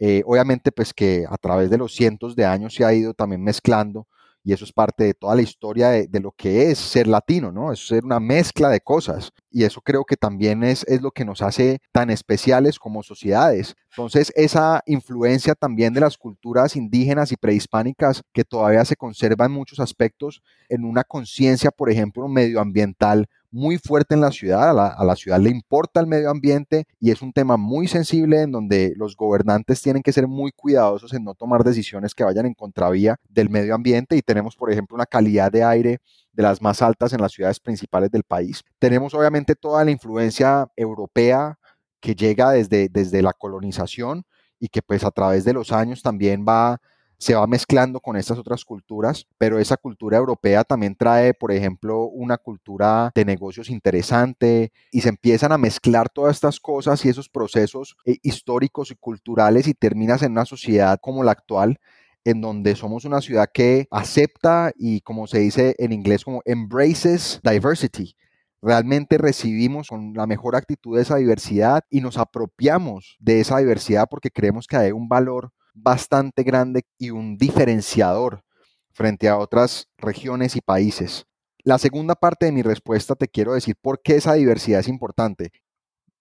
eh, 0.04 0.24
obviamente, 0.26 0.72
pues 0.72 0.96
que 0.96 1.26
a 1.30 1.38
través 1.38 1.70
de 1.70 1.78
los 1.78 1.94
cientos 1.94 2.36
de 2.36 2.44
años 2.44 2.74
se 2.74 2.84
ha 2.84 2.92
ido 2.92 3.14
también 3.14 3.44
mezclando 3.44 4.08
y 4.44 4.54
eso 4.54 4.66
es 4.66 4.74
parte 4.74 5.04
de 5.04 5.14
toda 5.14 5.36
la 5.36 5.42
historia 5.42 5.90
de, 5.90 6.20
lo 6.20 6.32
que 6.32 6.72
es 6.72 6.80
ser 6.80 7.08
latino, 7.08 7.52
¿no? 7.52 7.72
Es 7.72 7.88
ser 7.88 8.04
una 8.04 8.20
mezcla 8.20 8.70
de 8.70 8.80
cosas 8.80 9.32
y 9.52 9.64
eso 9.64 9.82
creo 9.82 10.04
que 10.04 10.18
también 10.18 10.64
es, 10.64 10.84
es 10.88 11.02
lo 11.02 11.12
que 11.12 11.26
nos 11.26 11.42
hace 11.42 11.80
tan 11.92 12.10
especiales 12.10 12.80
como 12.80 13.04
sociedades. 13.04 13.76
Entonces, 13.92 14.32
esa 14.36 14.82
influencia 14.86 15.54
también 15.54 15.94
de 15.94 16.02
las 16.02 16.18
culturas 16.18 16.76
indígenas 16.76 17.32
y 17.32 17.36
prehispánicas 17.36 18.24
que 18.34 18.44
todavía 18.44 18.86
se 18.86 18.96
conserva 18.96 19.46
en 19.46 19.52
muchos 19.52 19.80
aspectos, 19.80 20.42
en 20.70 20.86
una 20.86 21.04
conciencia, 21.04 21.72
por 21.72 21.92
ejemplo, 21.92 22.28
medioambiental 22.28 23.28
muy 23.52 23.78
fuerte 23.78 24.16
en 24.16 24.22
la 24.22 24.32
ciudad, 24.32 24.70
a 24.70 25.04
la, 25.04 25.16
ciudad 25.16 25.40
le 25.40 25.50
importa 25.50 26.00
el 26.00 26.08
medio 26.08 26.30
ambiente 26.30 26.86
y 27.00 27.12
es 27.12 27.22
un 27.22 27.34
tema 27.34 27.58
muy 27.58 27.88
sensible 27.88 28.42
en 28.42 28.52
donde 28.52 28.94
los 28.96 29.16
gobernantes 29.16 29.82
tienen 29.82 30.02
que 30.02 30.14
ser 30.14 30.28
muy 30.28 30.52
cuidadosos 30.52 31.14
en 31.14 31.26
no 31.26 31.36
tomar 31.36 31.64
decisiones 31.64 32.16
que 32.16 32.24
vayan 32.24 32.46
en 32.46 32.54
contravía 32.54 33.18
del 33.28 33.50
medio 33.50 33.76
ambiente 33.76 34.16
y 34.16 34.22
tenemos, 34.22 34.56
por 34.56 34.72
ejemplo, 34.72 34.96
una 34.96 35.06
calidad 35.06 35.52
de 35.52 35.64
aire 35.64 36.00
de 36.32 36.44
las 36.44 36.62
más 36.62 36.82
altas 36.82 37.12
en 37.12 37.22
las 37.22 37.34
ciudades 37.34 37.60
principales 37.60 38.10
del 38.10 38.24
país. 38.24 38.64
Tenemos 38.80 39.14
obviamente 39.14 39.56
toda 39.56 39.84
la 39.84 39.92
influencia 39.92 40.68
europea 40.78 41.60
que 42.00 42.16
llega 42.16 42.52
desde, 42.52 42.88
desde 42.88 43.22
la 43.22 43.34
colonización 43.34 44.24
y 44.60 44.70
que 44.70 44.82
pues 44.82 45.04
a 45.04 45.12
través 45.12 45.44
de 45.44 45.54
los 45.54 45.74
años 45.74 46.02
también 46.02 46.46
va 46.48 46.80
se 47.22 47.36
va 47.36 47.46
mezclando 47.46 48.00
con 48.00 48.18
estas 48.18 48.40
otras 48.40 48.66
culturas, 48.66 49.28
pero 49.38 49.60
esa 49.60 49.78
cultura 49.78 50.18
europea 50.18 50.64
también 50.64 50.96
trae, 50.96 51.36
por 51.36 51.52
ejemplo, 51.52 52.06
una 52.06 52.36
cultura 52.38 53.12
de 53.14 53.26
negocios 53.26 53.70
interesante 53.70 54.74
y 54.92 55.02
se 55.02 55.10
empiezan 55.10 55.52
a 55.52 55.60
mezclar 55.60 56.10
todas 56.10 56.36
estas 56.36 56.60
cosas 56.60 57.06
y 57.06 57.10
esos 57.10 57.30
procesos 57.30 57.96
eh, 58.06 58.18
históricos 58.24 58.90
y 58.90 58.96
culturales 58.96 59.68
y 59.68 59.76
terminas 59.76 60.24
en 60.24 60.32
una 60.32 60.46
sociedad 60.46 60.98
como 61.00 61.24
la 61.24 61.34
actual 61.34 61.80
en 62.26 62.42
donde 62.42 62.76
somos 62.76 63.06
una 63.06 63.22
ciudad 63.22 63.50
que 63.54 63.88
acepta 63.92 64.72
y 64.76 65.02
como 65.02 65.28
se 65.28 65.40
dice 65.40 65.76
en 65.78 65.94
inglés 65.94 66.26
como 66.26 66.42
embraces 66.46 67.40
diversity. 67.44 68.16
Realmente 68.64 69.20
recibimos 69.20 69.90
con 69.90 70.14
la 70.16 70.26
mejor 70.26 70.56
actitud 70.56 70.98
esa 70.98 71.18
diversidad 71.18 71.84
y 71.92 72.02
nos 72.02 72.18
apropiamos 72.18 73.18
de 73.20 73.42
esa 73.42 73.60
diversidad 73.60 74.08
porque 74.10 74.32
creemos 74.32 74.66
que 74.66 74.78
hay 74.78 74.92
un 74.92 75.08
valor 75.08 75.52
bastante 75.74 76.44
grande 76.44 76.84
y 76.98 77.10
un 77.10 77.38
diferenciador 77.38 78.44
frente 78.92 79.28
a 79.30 79.38
otras 79.38 79.88
regiones 79.98 80.56
y 80.56 80.62
países. 80.62 81.26
La 81.64 81.78
segunda 81.78 82.16
parte 82.16 82.48
de 82.48 82.52
mi 82.52 82.62
respuesta 82.62 83.16
te 83.16 83.28
quiero 83.28 83.54
decir 83.54 83.76
por 83.82 84.02
qué 84.02 84.16
esa 84.16 84.34
diversidad 84.34 84.80
es 84.80 84.88
importante. 84.88 85.52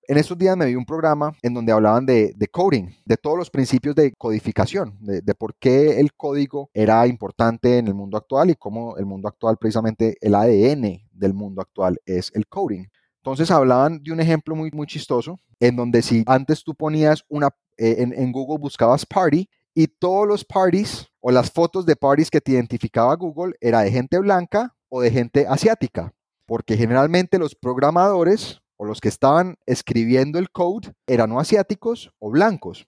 En 0.06 0.18
estos 0.18 0.36
días 0.36 0.56
me 0.56 0.66
vi 0.66 0.74
un 0.74 0.84
programa 0.84 1.32
en 1.40 1.54
donde 1.54 1.72
hablaban 1.72 2.04
de, 2.04 2.34
coding, 2.50 2.88
de 3.04 3.16
todos 3.16 3.38
los 3.38 3.48
principios 3.48 3.94
de 3.94 4.12
codificación, 4.12 4.98
de, 5.00 5.20
de, 5.20 5.34
por 5.34 5.54
qué 5.54 6.00
el 6.00 6.12
código 6.14 6.68
era 6.74 7.06
importante 7.06 7.78
en 7.78 7.86
el 7.86 7.94
mundo 7.94 8.18
actual 8.18 8.50
y 8.50 8.56
cómo 8.56 8.96
el 8.96 9.06
mundo 9.06 9.28
actual, 9.28 9.56
precisamente 9.56 10.16
el 10.20 10.34
ADN 10.34 11.08
del 11.12 11.32
mundo 11.32 11.62
actual 11.62 12.00
es 12.06 12.32
el 12.34 12.48
coding. 12.48 12.86
Entonces 13.22 13.50
hablaban 13.50 14.02
de 14.02 14.12
un 14.12 14.20
ejemplo 14.20 14.56
muy, 14.56 14.70
muy 14.72 14.86
chistoso, 14.86 15.38
en 15.60 15.76
donde 15.76 16.02
si 16.02 16.24
antes 16.26 16.64
tú 16.64 16.74
ponías 16.74 17.22
una 17.28 17.50
eh, 17.80 17.96
en, 18.14 18.30
Google 18.30 18.58
buscabas 18.58 19.06
party 19.06 19.48
y 19.74 19.86
todos 19.86 20.28
los 20.28 20.44
parties 20.44 21.08
o 21.20 21.30
las 21.30 21.50
fotos 21.50 21.86
de 21.86 21.96
parties 21.96 22.30
que 22.30 22.42
te 22.42 22.52
identificaba 22.52 23.14
Google 23.16 23.54
era 23.58 23.80
de 23.80 23.90
gente 23.90 24.18
blanca 24.18 24.76
o 24.90 25.00
de 25.00 25.10
gente 25.10 25.46
asiática, 25.48 26.12
porque 26.44 26.76
generalmente 26.76 27.38
los 27.38 27.54
programadores 27.54 28.60
o 28.76 28.84
los 28.84 29.00
que 29.00 29.08
estaban 29.08 29.56
escribiendo 29.64 30.38
el 30.38 30.50
code 30.50 30.92
eran 31.06 31.32
o 31.32 31.40
asiáticos 31.40 32.12
o 32.18 32.30
blancos. 32.30 32.86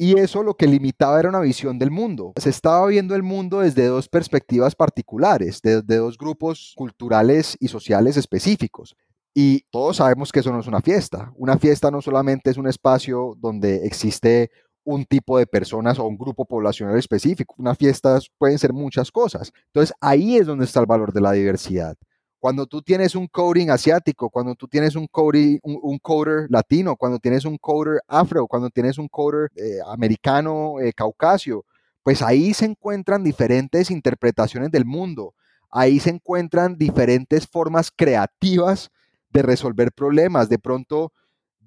Y 0.00 0.16
eso 0.16 0.44
lo 0.44 0.54
que 0.54 0.68
limitaba 0.68 1.18
era 1.18 1.30
una 1.30 1.40
visión 1.40 1.76
del 1.80 1.90
mundo. 1.90 2.32
Se 2.36 2.50
estaba 2.50 2.86
viendo 2.86 3.16
el 3.16 3.24
mundo 3.24 3.58
desde 3.58 3.86
dos 3.86 4.08
perspectivas 4.08 4.76
particulares, 4.76 5.60
desde 5.60 5.96
dos 5.96 6.16
grupos 6.16 6.74
culturales 6.76 7.56
y 7.58 7.66
sociales 7.66 8.16
específicos. 8.16 8.94
Y 9.34 9.60
todos 9.70 9.98
sabemos 9.98 10.32
que 10.32 10.40
eso 10.40 10.52
no 10.52 10.60
es 10.60 10.66
una 10.66 10.80
fiesta. 10.80 11.32
Una 11.36 11.58
fiesta 11.58 11.90
no 11.90 12.02
solamente 12.02 12.50
es 12.50 12.56
un 12.56 12.66
espacio 12.66 13.36
donde 13.38 13.86
existe 13.86 14.50
un 14.84 15.04
tipo 15.04 15.38
de 15.38 15.46
personas 15.46 15.98
o 15.98 16.06
un 16.06 16.16
grupo 16.16 16.44
poblacional 16.46 16.98
específico. 16.98 17.54
Una 17.58 17.74
fiesta 17.74 18.18
pueden 18.38 18.58
ser 18.58 18.72
muchas 18.72 19.12
cosas. 19.12 19.52
Entonces 19.66 19.94
ahí 20.00 20.36
es 20.36 20.46
donde 20.46 20.64
está 20.64 20.80
el 20.80 20.86
valor 20.86 21.12
de 21.12 21.20
la 21.20 21.32
diversidad. 21.32 21.94
Cuando 22.40 22.66
tú 22.66 22.82
tienes 22.82 23.14
un 23.14 23.26
coding 23.26 23.68
asiático, 23.68 24.30
cuando 24.30 24.54
tú 24.54 24.66
tienes 24.68 24.96
un, 24.96 25.06
coding, 25.08 25.58
coder 26.00 26.46
latino, 26.48 26.96
cuando 26.96 27.18
tienes 27.18 27.44
un 27.44 27.58
coder 27.58 28.00
afro, 28.06 28.46
cuando 28.46 28.70
tienes 28.70 28.96
un 28.96 29.08
coder 29.08 29.50
eh, 29.56 29.78
americano, 29.86 30.80
eh, 30.80 30.92
caucasio, 30.92 31.64
pues 32.02 32.22
ahí 32.22 32.54
se 32.54 32.64
encuentran 32.64 33.22
diferentes 33.22 33.90
interpretaciones 33.90 34.70
del 34.70 34.84
mundo. 34.86 35.34
Ahí 35.70 36.00
se 36.00 36.10
encuentran 36.10 36.78
diferentes 36.78 37.46
formas 37.46 37.90
creativas 37.94 38.90
de 39.30 39.42
resolver 39.42 39.92
problemas. 39.92 40.48
De 40.48 40.58
pronto 40.58 41.12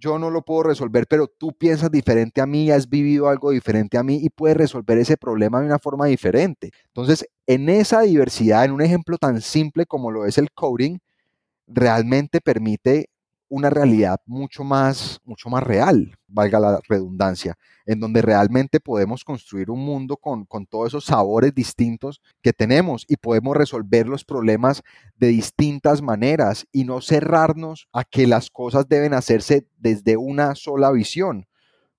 yo 0.02 0.17
no 0.17 0.32
lo 0.32 0.41
puedo 0.41 0.63
resolver, 0.63 1.06
pero 1.08 1.28
tú 1.28 1.54
piensas 1.54 1.91
diferente 1.91 2.41
a 2.41 2.47
mí, 2.47 2.71
has 2.71 2.89
vivido 2.89 3.30
algo 3.30 3.52
diferente 3.52 3.97
a 4.00 4.04
mí 4.04 4.19
y 4.21 4.30
puedes 4.30 4.58
resolver 4.58 4.97
ese 4.97 5.15
problema 5.15 5.60
de 5.60 5.67
una 5.67 5.78
forma 5.80 6.08
diferente. 6.08 6.71
Entonces, 6.88 7.26
en 7.45 7.69
esa 7.69 8.02
diversidad, 8.02 8.65
en 8.65 8.71
un 8.71 8.82
ejemplo 8.82 9.17
tan 9.19 9.41
simple 9.41 9.86
como 9.86 10.10
lo 10.12 10.26
es 10.26 10.39
el 10.39 10.52
coding, 10.52 10.97
realmente 11.67 12.41
permite 12.41 13.11
una 13.51 13.69
realidad 13.69 14.21
mucho 14.25 14.63
más, 14.63 15.19
mucho 15.25 15.49
más 15.49 15.61
real, 15.61 16.17
valga 16.25 16.57
la 16.57 16.79
redundancia, 16.87 17.57
en 17.85 17.99
donde 17.99 18.21
realmente 18.21 18.79
podemos 18.79 19.25
construir 19.25 19.69
un 19.69 19.83
mundo 19.83 20.15
con, 20.15 20.45
con 20.45 20.65
todos 20.65 20.87
esos 20.87 21.03
sabores 21.03 21.53
distintos 21.53 22.21
que 22.41 22.53
tenemos 22.53 23.05
y 23.09 23.17
podemos 23.17 23.57
resolver 23.57 24.07
los 24.07 24.23
problemas 24.23 24.83
de 25.17 25.27
distintas 25.27 26.01
maneras 26.01 26.65
y 26.71 26.85
no 26.85 27.01
cerrarnos 27.01 27.89
a 27.91 28.05
que 28.05 28.25
las 28.25 28.49
cosas 28.49 28.87
deben 28.87 29.13
hacerse 29.13 29.67
desde 29.77 30.15
una 30.15 30.55
sola 30.55 30.89
visión, 30.89 31.45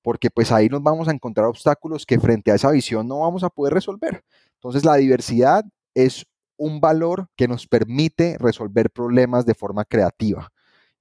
porque 0.00 0.30
pues 0.30 0.52
ahí 0.52 0.70
nos 0.70 0.82
vamos 0.82 1.06
a 1.08 1.12
encontrar 1.12 1.48
obstáculos 1.48 2.06
que 2.06 2.18
frente 2.18 2.50
a 2.50 2.54
esa 2.54 2.70
visión 2.70 3.06
no 3.06 3.20
vamos 3.20 3.44
a 3.44 3.50
poder 3.50 3.74
resolver. 3.74 4.24
Entonces 4.54 4.86
la 4.86 4.96
diversidad 4.96 5.66
es 5.94 6.24
un 6.56 6.80
valor 6.80 7.28
que 7.36 7.46
nos 7.46 7.66
permite 7.66 8.38
resolver 8.38 8.88
problemas 8.88 9.44
de 9.44 9.54
forma 9.54 9.84
creativa. 9.84 10.50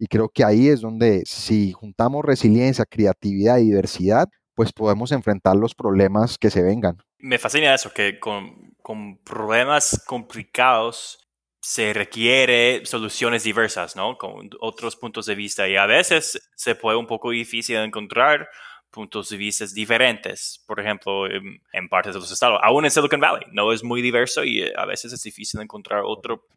Y 0.02 0.08
creo 0.08 0.30
que 0.30 0.44
ahí 0.44 0.68
es 0.68 0.82
donde 0.82 1.22
si 1.28 1.74
juntamos 1.74 2.26
resiliencia, 2.26 2.86
creatividad 2.86 3.60
y 3.60 3.66
diversidad, 3.66 4.28
pues 4.56 4.74
podemos 4.74 5.12
enfrentar 5.12 5.56
los 5.56 5.76
problemas 5.76 6.40
que 6.40 6.50
se 6.50 6.64
vengan. 6.64 6.98
Me 7.20 7.38
fascina 7.38 7.76
eso, 7.76 7.94
que 7.94 8.20
con, 8.20 8.74
con 8.82 9.20
problemas 9.20 10.04
complicados 10.08 11.30
se 11.62 11.94
requiere 11.94 12.84
soluciones 12.84 13.44
diversas, 13.44 13.96
¿no? 13.96 14.18
Con 14.18 14.50
otros 14.60 14.96
puntos 14.96 15.28
de 15.28 15.36
vista 15.36 15.68
y 15.68 15.76
a 15.76 15.86
veces 15.86 16.50
se 16.56 16.74
puede 16.74 16.98
un 16.98 17.06
poco 17.06 17.30
difícil 17.30 17.76
encontrar 17.76 18.50
puntos 18.90 19.30
de 19.30 19.38
vista 19.38 19.66
diferentes, 19.72 20.64
por 20.66 20.80
ejemplo, 20.80 21.28
en, 21.28 21.90
partes 21.90 22.16
de 22.16 22.20
los 22.20 22.32
estados. 22.32 22.60
Aún 22.64 22.86
en 22.86 22.92
Silicon 22.92 23.20
Valley 23.20 23.46
no 23.52 23.72
es 23.72 23.84
muy 23.84 24.02
diverso 24.02 24.44
y 24.44 24.64
eh, 24.64 24.74
a 24.76 24.88
veces 24.88 25.14
es 25.14 25.22
difícil 25.22 25.62
encontrar 25.62 26.02
otro, 26.04 26.48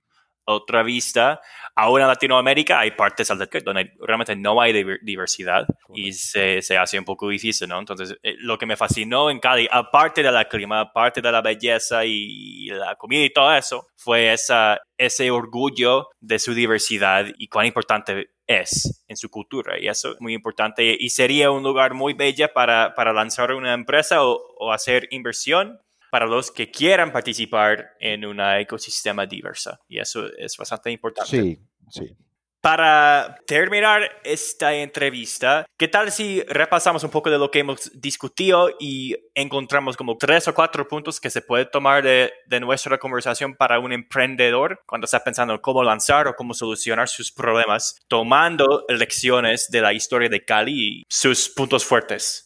otra 0.44 0.82
vista. 0.82 1.40
Aún 1.74 2.00
en 2.00 2.06
Latinoamérica 2.06 2.80
hay 2.80 2.92
partes 2.92 3.28
donde 3.28 3.92
realmente 4.00 4.36
no 4.36 4.60
hay 4.60 4.72
diversidad 5.02 5.66
y 5.94 6.12
se, 6.12 6.62
se, 6.62 6.76
hace 6.76 6.98
un 6.98 7.04
poco 7.04 7.28
difícil, 7.28 7.68
¿no? 7.68 7.78
Entonces, 7.78 8.16
eh, 8.22 8.36
lo 8.38 8.58
que 8.58 8.66
me 8.66 8.76
fascinó 8.76 9.30
en 9.30 9.40
Cali, 9.40 9.68
aparte 9.70 10.22
de 10.22 10.30
la 10.30 10.46
clima, 10.46 10.80
aparte 10.80 11.20
de 11.20 11.32
la 11.32 11.42
belleza 11.42 12.04
y 12.04 12.66
la 12.66 12.94
comida 12.96 13.24
y 13.24 13.30
todo 13.30 13.54
eso, 13.54 13.86
fue 13.96 14.32
esa, 14.32 14.80
ese 14.98 15.30
orgullo 15.30 16.08
de 16.20 16.38
su 16.38 16.54
diversidad 16.54 17.26
y 17.38 17.48
cuán 17.48 17.66
importante 17.66 18.30
es 18.46 19.04
en 19.08 19.16
su 19.16 19.30
cultura. 19.30 19.78
Y 19.80 19.88
eso 19.88 20.12
es 20.12 20.20
muy 20.20 20.34
importante. 20.34 20.96
Y 20.98 21.08
sería 21.10 21.50
un 21.50 21.62
lugar 21.62 21.94
muy 21.94 22.14
bello 22.14 22.52
para, 22.52 22.94
para 22.94 23.12
lanzar 23.12 23.52
una 23.52 23.74
empresa 23.74 24.24
o, 24.24 24.40
o, 24.58 24.72
hacer 24.72 25.08
inversión 25.10 25.80
para 26.14 26.26
los 26.26 26.52
que 26.52 26.70
quieran 26.70 27.10
participar 27.10 27.96
en 27.98 28.24
un 28.24 28.38
ecosistema 28.38 29.26
diverso. 29.26 29.76
Y 29.88 29.98
eso 29.98 30.28
es 30.38 30.56
bastante 30.56 30.92
importante. 30.92 31.28
Sí, 31.28 31.58
sí. 31.90 32.16
Para 32.60 33.34
terminar 33.48 34.08
esta 34.22 34.72
entrevista, 34.74 35.66
¿qué 35.76 35.88
tal 35.88 36.12
si 36.12 36.40
repasamos 36.42 37.02
un 37.02 37.10
poco 37.10 37.30
de 37.30 37.38
lo 37.38 37.50
que 37.50 37.58
hemos 37.58 37.90
discutido 38.00 38.70
y 38.78 39.16
encontramos 39.34 39.96
como 39.96 40.16
tres 40.16 40.46
o 40.46 40.54
cuatro 40.54 40.86
puntos 40.86 41.18
que 41.18 41.30
se 41.30 41.42
puede 41.42 41.64
tomar 41.64 42.04
de, 42.04 42.32
de 42.46 42.60
nuestra 42.60 42.96
conversación 42.96 43.56
para 43.56 43.80
un 43.80 43.90
emprendedor 43.90 44.80
cuando 44.86 45.06
está 45.06 45.24
pensando 45.24 45.54
en 45.54 45.60
cómo 45.60 45.82
lanzar 45.82 46.28
o 46.28 46.36
cómo 46.36 46.54
solucionar 46.54 47.08
sus 47.08 47.32
problemas, 47.32 47.98
tomando 48.06 48.84
lecciones 48.88 49.68
de 49.68 49.80
la 49.80 49.92
historia 49.92 50.28
de 50.28 50.44
Cali 50.44 51.00
y 51.00 51.02
sus 51.08 51.48
puntos 51.48 51.84
fuertes? 51.84 52.43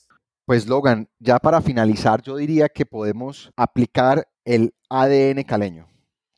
Pues 0.49 0.67
Logan, 0.67 1.11
ya 1.19 1.39
para 1.39 1.61
finalizar, 1.61 2.23
yo 2.23 2.37
diría 2.37 2.71
que 2.71 2.87
podemos 2.87 3.53
aplicar 3.55 4.27
el 4.47 4.73
ADN 4.89 5.43
caleño. 5.43 5.87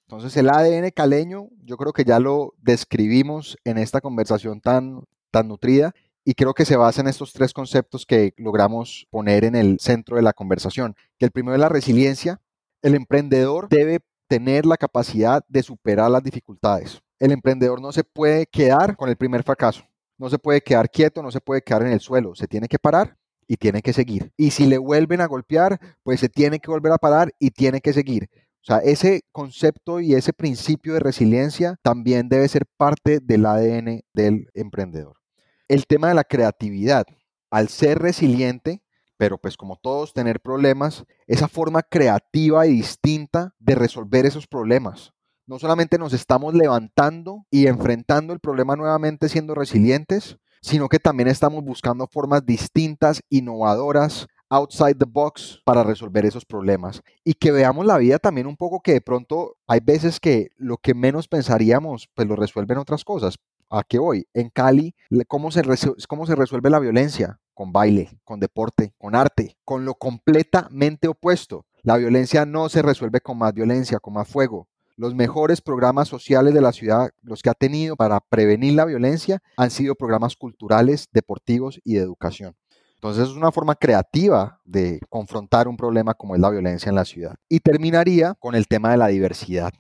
Entonces 0.09 0.37
el 0.37 0.51
ADN 0.51 0.91
caleño, 0.91 1.47
yo 1.63 1.77
creo 1.77 1.93
que 1.93 2.03
ya 2.03 2.19
lo 2.19 2.55
describimos 2.59 3.57
en 3.63 3.79
esta 3.79 4.01
conversación 4.01 4.61
tan, 4.61 5.05
tan 5.31 5.47
nutrida 5.47 5.93
y 6.25 6.35
creo 6.35 6.55
que 6.55 6.65
se 6.65 6.75
basa 6.75 7.03
en 7.03 7.07
estos 7.07 7.33
tres 7.33 7.53
conceptos 7.53 8.05
que 8.05 8.35
logramos 8.37 9.07
poner 9.11 9.45
en 9.45 9.55
el 9.55 9.79
centro 9.79 10.17
de 10.17 10.23
la 10.23 10.33
conversación. 10.33 10.97
Que 11.17 11.27
el 11.27 11.31
primero 11.31 11.55
es 11.55 11.61
la 11.61 11.69
resiliencia. 11.69 12.41
El 12.83 12.97
emprendedor 12.97 13.69
debe 13.69 14.01
tener 14.27 14.67
la 14.67 14.77
capacidad 14.77 15.45
de 15.47 15.63
superar 15.63 16.11
las 16.11 16.25
dificultades. 16.25 17.01
El 17.21 17.31
emprendedor 17.31 17.81
no 17.81 17.93
se 17.93 18.03
puede 18.03 18.47
quedar 18.47 18.97
con 18.97 19.09
el 19.09 19.15
primer 19.15 19.45
fracaso. 19.45 19.85
No 20.19 20.29
se 20.29 20.41
puede 20.41 20.63
quedar 20.63 20.91
quieto, 20.91 21.23
no 21.23 21.31
se 21.31 21.41
puede 21.41 21.63
quedar 21.63 21.83
en 21.83 21.93
el 21.93 22.01
suelo. 22.01 22.35
Se 22.35 22.49
tiene 22.49 22.67
que 22.67 22.81
parar 22.81 23.20
y 23.51 23.57
tiene 23.57 23.83
que 23.83 23.93
seguir. 23.93 24.33
Y 24.37 24.53
si 24.53 24.65
le 24.65 24.79
vuelven 24.79 25.21
a 25.21 25.27
golpear, 25.27 25.81
pues 26.05 26.21
se 26.21 26.29
tiene 26.29 26.61
que 26.61 26.71
volver 26.71 26.93
a 26.93 26.99
parar 26.99 27.35
y 27.41 27.51
tiene 27.51 27.81
que 27.81 27.93
seguir. 27.93 28.31
O 28.63 28.65
sea, 28.65 28.79
ese 28.79 29.23
concepto 29.33 29.99
y 29.99 30.15
ese 30.15 30.33
principio 30.33 30.95
de 30.95 31.01
resiliencia 31.01 31.75
también 31.83 32.29
debe 32.29 32.47
ser 32.47 32.65
parte 32.77 33.19
del 33.19 33.45
ADN 33.45 34.03
del 34.15 34.47
emprendedor. 34.55 35.17
El 35.67 35.89
tema 35.89 36.07
de 36.11 36.15
la 36.15 36.23
creatividad, 36.23 37.07
al 37.51 37.69
ser 37.69 37.99
resiliente, 37.99 38.85
pero 39.17 39.37
pues 39.37 39.57
como 39.57 39.75
todos 39.83 40.13
tener 40.13 40.39
problemas, 40.39 41.05
esa 41.27 41.49
forma 41.49 41.83
creativa 41.83 42.69
y 42.69 42.75
distinta 42.75 43.57
de 43.59 43.75
resolver 43.75 44.27
esos 44.27 44.47
problemas. 44.47 45.13
No 45.49 45.59
solamente 45.59 45.99
nos 45.99 46.13
estamos 46.13 46.55
levantando 46.55 47.47
y 47.51 47.67
enfrentando 47.67 48.33
el 48.33 48.39
problema 48.39 48.77
nuevamente 48.77 49.29
siendo 49.29 49.57
resilientes, 49.57 50.39
sino 50.61 50.89
que 50.89 50.99
también 50.99 51.29
estamos 51.29 51.65
buscando 51.65 52.07
formas 52.07 52.45
distintas, 52.45 53.23
innovadoras, 53.29 54.27
outside 54.51 54.97
the 54.97 55.07
box 55.09 55.61
para 55.65 55.85
resolver 55.85 56.27
esos 56.27 56.45
problemas 56.45 57.03
y 57.25 57.35
que 57.35 57.53
veamos 57.53 57.87
la 57.87 57.99
vida 57.99 58.19
también 58.19 58.47
un 58.47 58.57
poco 58.57 58.81
que 58.81 58.95
de 58.95 59.01
pronto 59.01 59.57
hay 59.67 59.81
veces 59.81 60.19
que 60.19 60.51
lo 60.57 60.77
que 60.77 60.93
menos 60.93 61.29
pensaríamos 61.29 62.09
pues 62.15 62.29
lo 62.29 62.37
resuelven 62.37 62.79
otras 62.79 63.05
cosas. 63.05 63.37
¿A 63.73 63.85
qué 63.85 64.01
voy? 64.01 64.27
En 64.35 64.51
Cali, 64.51 64.97
¿cómo 65.29 65.53
se, 65.53 65.63
¿cómo 66.09 66.27
se 66.27 66.35
resuelve 66.35 66.71
la 66.71 66.81
violencia? 66.81 67.39
Con 67.55 67.73
baile, 67.73 68.11
con 68.25 68.41
deporte, 68.41 68.93
con 68.99 69.15
arte, 69.15 69.57
con 69.65 69.85
lo 69.85 69.95
completamente 69.95 71.07
opuesto. 71.07 71.65
La 71.83 71.97
violencia 71.97 72.45
no 72.45 72.69
se 72.69 72.83
resuelve 72.83 73.21
con 73.21 73.39
más 73.39 73.55
violencia, 73.55 74.01
con 74.01 74.15
más 74.15 74.27
fuego. 74.27 74.67
Los 75.01 75.15
mejores 75.15 75.63
programas 75.63 76.09
sociales 76.09 76.53
de 76.53 76.61
la 76.61 76.73
ciudad, 76.73 77.09
los 77.23 77.41
que 77.41 77.49
ha 77.49 77.55
tenido 77.55 77.97
para 77.97 78.21
prevenir 78.21 78.75
la 78.75 78.85
violencia, 78.85 79.43
han 79.57 79.71
sido 79.71 79.95
programas 79.95 80.37
culturales, 80.37 81.09
deportivos 81.11 81.81
y 81.85 81.95
de 81.95 82.03
educación. 82.03 82.55
Entonces 82.97 83.31
es 83.31 83.35
una 83.35 83.51
forma 83.51 83.77
creativa 83.77 84.61
de 84.63 85.01
confrontar 85.09 85.69
un 85.69 85.79
problema 85.79 86.13
como 86.13 86.35
es 86.35 86.41
la 86.43 86.51
violencia 86.51 86.91
en 86.91 86.97
la 86.97 87.07
ciudad. 87.07 87.35
Y 87.49 87.61
terminaría 87.61 88.35
con 88.35 88.55
el 88.55 88.67
tema 88.67 88.91
de 88.91 88.99
la 88.99 89.07
diversidad. 89.07 89.73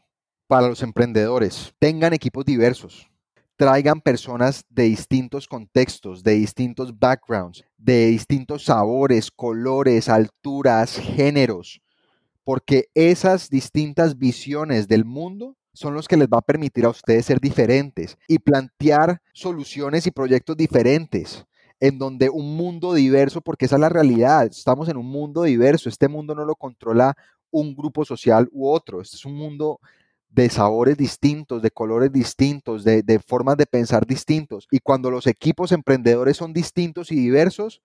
Para 0.46 0.68
los 0.68 0.82
emprendedores, 0.82 1.74
tengan 1.78 2.14
equipos 2.14 2.46
diversos, 2.46 3.10
traigan 3.56 4.00
personas 4.00 4.64
de 4.70 4.84
distintos 4.84 5.46
contextos, 5.46 6.22
de 6.22 6.32
distintos 6.32 6.98
backgrounds, 6.98 7.62
de 7.76 8.06
distintos 8.06 8.64
sabores, 8.64 9.30
colores, 9.30 10.08
alturas, 10.08 10.96
géneros, 10.96 11.82
porque 12.50 12.88
esas 12.96 13.48
distintas 13.48 14.18
visiones 14.18 14.88
del 14.88 15.04
mundo 15.04 15.56
son 15.72 15.94
los 15.94 16.08
que 16.08 16.16
les 16.16 16.26
va 16.26 16.38
a 16.38 16.42
permitir 16.42 16.84
a 16.84 16.88
ustedes 16.88 17.26
ser 17.26 17.38
diferentes 17.38 18.18
y 18.26 18.40
plantear 18.40 19.22
soluciones 19.32 20.04
y 20.08 20.10
proyectos 20.10 20.56
diferentes 20.56 21.46
en 21.78 21.96
donde 21.96 22.28
un 22.28 22.56
mundo 22.56 22.92
diverso, 22.92 23.40
porque 23.40 23.66
esa 23.66 23.76
es 23.76 23.80
la 23.80 23.88
realidad, 23.88 24.46
estamos 24.46 24.88
en 24.88 24.96
un 24.96 25.06
mundo 25.06 25.44
diverso, 25.44 25.88
este 25.88 26.08
mundo 26.08 26.34
no 26.34 26.44
lo 26.44 26.56
controla 26.56 27.14
un 27.52 27.76
grupo 27.76 28.04
social 28.04 28.48
u 28.50 28.68
otro, 28.68 29.00
este 29.00 29.14
es 29.14 29.24
un 29.24 29.36
mundo 29.36 29.78
de 30.28 30.50
sabores 30.50 30.96
distintos, 30.96 31.62
de 31.62 31.70
colores 31.70 32.10
distintos, 32.10 32.82
de, 32.82 33.20
formas 33.24 33.58
de 33.58 33.66
pensar 33.66 34.08
distintos. 34.08 34.66
Y 34.72 34.80
cuando 34.80 35.08
los 35.12 35.28
equipos 35.28 35.70
emprendedores 35.70 36.36
son 36.36 36.52
distintos 36.52 37.12
y 37.12 37.14
diversos, 37.14 37.80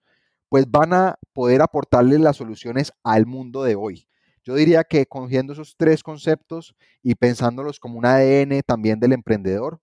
pues 0.50 0.66
van 0.72 0.92
a 0.96 1.20
poder 1.34 1.62
aportarles 1.62 2.20
las 2.20 2.38
soluciones 2.38 2.94
al 3.04 3.28
mundo 3.28 3.62
de 3.62 3.76
hoy. 3.76 4.08
Yo 4.46 4.54
diría 4.54 4.84
que 4.84 5.08
cogiendo 5.08 5.54
esos 5.54 5.76
tres 5.76 6.04
conceptos 6.04 6.76
y 7.02 7.16
pensándolos 7.16 7.80
como 7.80 7.98
un 7.98 8.06
ADN 8.06 8.62
también 8.62 9.00
del 9.00 9.14
emprendedor, 9.14 9.82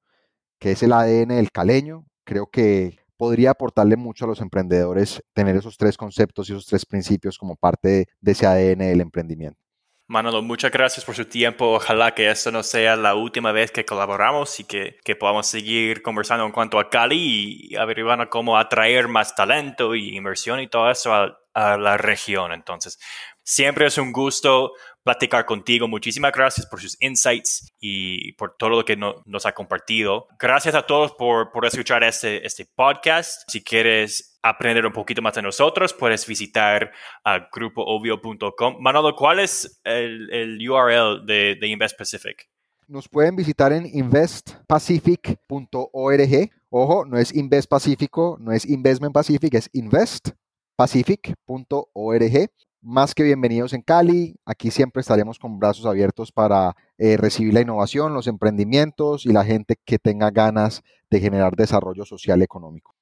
que 0.61 0.71
es 0.71 0.83
el 0.85 0.93
ADN 0.93 1.35
del 1.35 1.51
caleño, 1.51 2.07
creo 2.25 2.47
que 2.47 2.97
podría 3.17 3.51
aportarle 3.51 3.97
mucho 3.97 4.25
a 4.25 4.29
los 4.29 4.41
emprendedores 4.41 5.21
tener 5.33 5.57
esos 5.57 5.77
tres 5.77 5.97
conceptos 5.97 6.49
y 6.49 6.53
esos 6.53 6.67
tres 6.67 6.87
principios 6.87 7.39
como 7.39 7.57
parte 7.57 8.07
de, 8.21 8.33
ese 8.33 8.47
ADN 8.47 8.79
del 8.79 9.01
emprendimiento. 9.01 9.59
Manolo, 10.07 10.43
muchas 10.43 10.71
gracias 10.71 11.05
por 11.05 11.17
su 11.17 11.25
tiempo. 11.25 11.73
Ojalá 11.73 12.15
que 12.15 12.31
esto 12.31 12.53
no 12.53 12.63
sea 12.63 12.95
la 12.97 13.17
última 13.17 13.51
vez 13.51 13.73
que 13.73 13.85
colaboramos 13.85 14.61
y 14.61 14.65
que, 14.65 14.99
que 15.05 15.17
podamos 15.17 15.47
seguir 15.47 16.03
conversando 16.03 16.45
en 16.45 16.53
cuanto 16.53 16.79
a 16.79 16.89
Cali 16.89 17.71
y 17.71 17.77
averiguando 17.77 18.29
cómo 18.29 18.59
atraer 18.59 19.09
más 19.09 19.35
talento 19.35 19.95
y 19.95 20.17
inversión 20.17 20.61
y 20.61 20.69
todo 20.69 20.91
eso 20.91 21.15
a, 21.15 21.39
a 21.55 21.77
la 21.77 21.97
región. 21.97 22.53
Entonces, 22.53 22.99
siempre 23.43 23.87
es 23.87 23.99
un 23.99 24.13
gusto 24.13 24.73
platicar 25.03 25.47
contigo. 25.47 25.89
Muchísimas 25.89 26.33
gracias 26.33 26.67
por 26.67 26.81
sus 26.81 26.97
insights 27.01 27.73
y 27.81 28.33
por 28.35 28.57
todo 28.57 28.71
lo 28.71 28.85
que 28.85 28.97
nos 28.97 29.47
ha 29.47 29.53
compartido. 29.53 30.29
Gracias 30.39 30.75
a 30.75 30.83
todos 30.83 31.13
por, 31.13 31.51
por 31.51 31.67
escuchar 31.67 32.05
este, 32.05 32.47
este 32.47 32.67
podcast. 32.75 33.51
Si 33.51 33.63
quieres 33.63 34.39
aprender 34.43 34.87
un 34.87 34.93
poquito 34.93 35.23
más 35.23 35.35
de 35.35 35.43
nosotros, 35.43 35.95
puedes 35.95 36.27
visitar 36.27 36.93
a 37.25 37.49
grupoobvio.com. 37.53 38.77
Manolo, 38.81 39.15
¿cuál 39.15 39.41
es 39.41 39.81
el, 39.85 40.31
el 40.33 40.71
URL 40.71 41.27
de, 41.27 41.57
de 41.61 41.67
Invest 41.67 41.99
Pacific? 41.99 42.49
nos 42.93 43.09
pueden 43.09 43.35
visitar 43.37 43.73
en 43.73 43.87
investpacific.org. 43.87 46.51
Ojo, 46.69 47.07
no 47.07 47.17
es 47.17 47.35
Invest 47.35 47.67
Pacífico, 47.69 48.37
no 48.39 48.53
es 48.53 48.67
Investment 48.67 49.15
Pacific, 49.15 49.55
es 49.55 49.71
investpacific.org. 49.73 52.51
Más 52.85 53.15
que 53.15 53.23
bienvenidos 53.23 53.75
en 53.75 53.83
Cali. 53.83 54.35
Aquí 54.45 54.73
siempre 54.73 55.03
estaremos 55.03 55.39
con 55.39 55.61
brazos 55.61 55.87
abiertos 55.87 56.33
para 56.33 56.75
eh, 56.99 57.17
recibir 57.17 57.55
la 57.55 57.61
innovación, 57.61 58.13
los 58.13 58.27
emprendimientos 58.27 59.25
y 59.25 59.33
la 59.33 59.45
gente 59.45 59.77
que 59.85 60.01
tenga 60.01 60.33
ganas 60.33 60.83
de 61.09 61.21
generar 61.21 61.55
desarrollo 61.55 62.05
social 62.05 62.41
y 62.41 62.43
económico. 62.43 62.97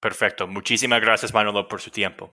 Perfecto. 0.00 0.46
Muchísimas 0.46 1.00
gracias, 1.00 1.32
Manolo, 1.32 1.66
por 1.66 1.80
su 1.80 1.90
tiempo. 1.90 2.34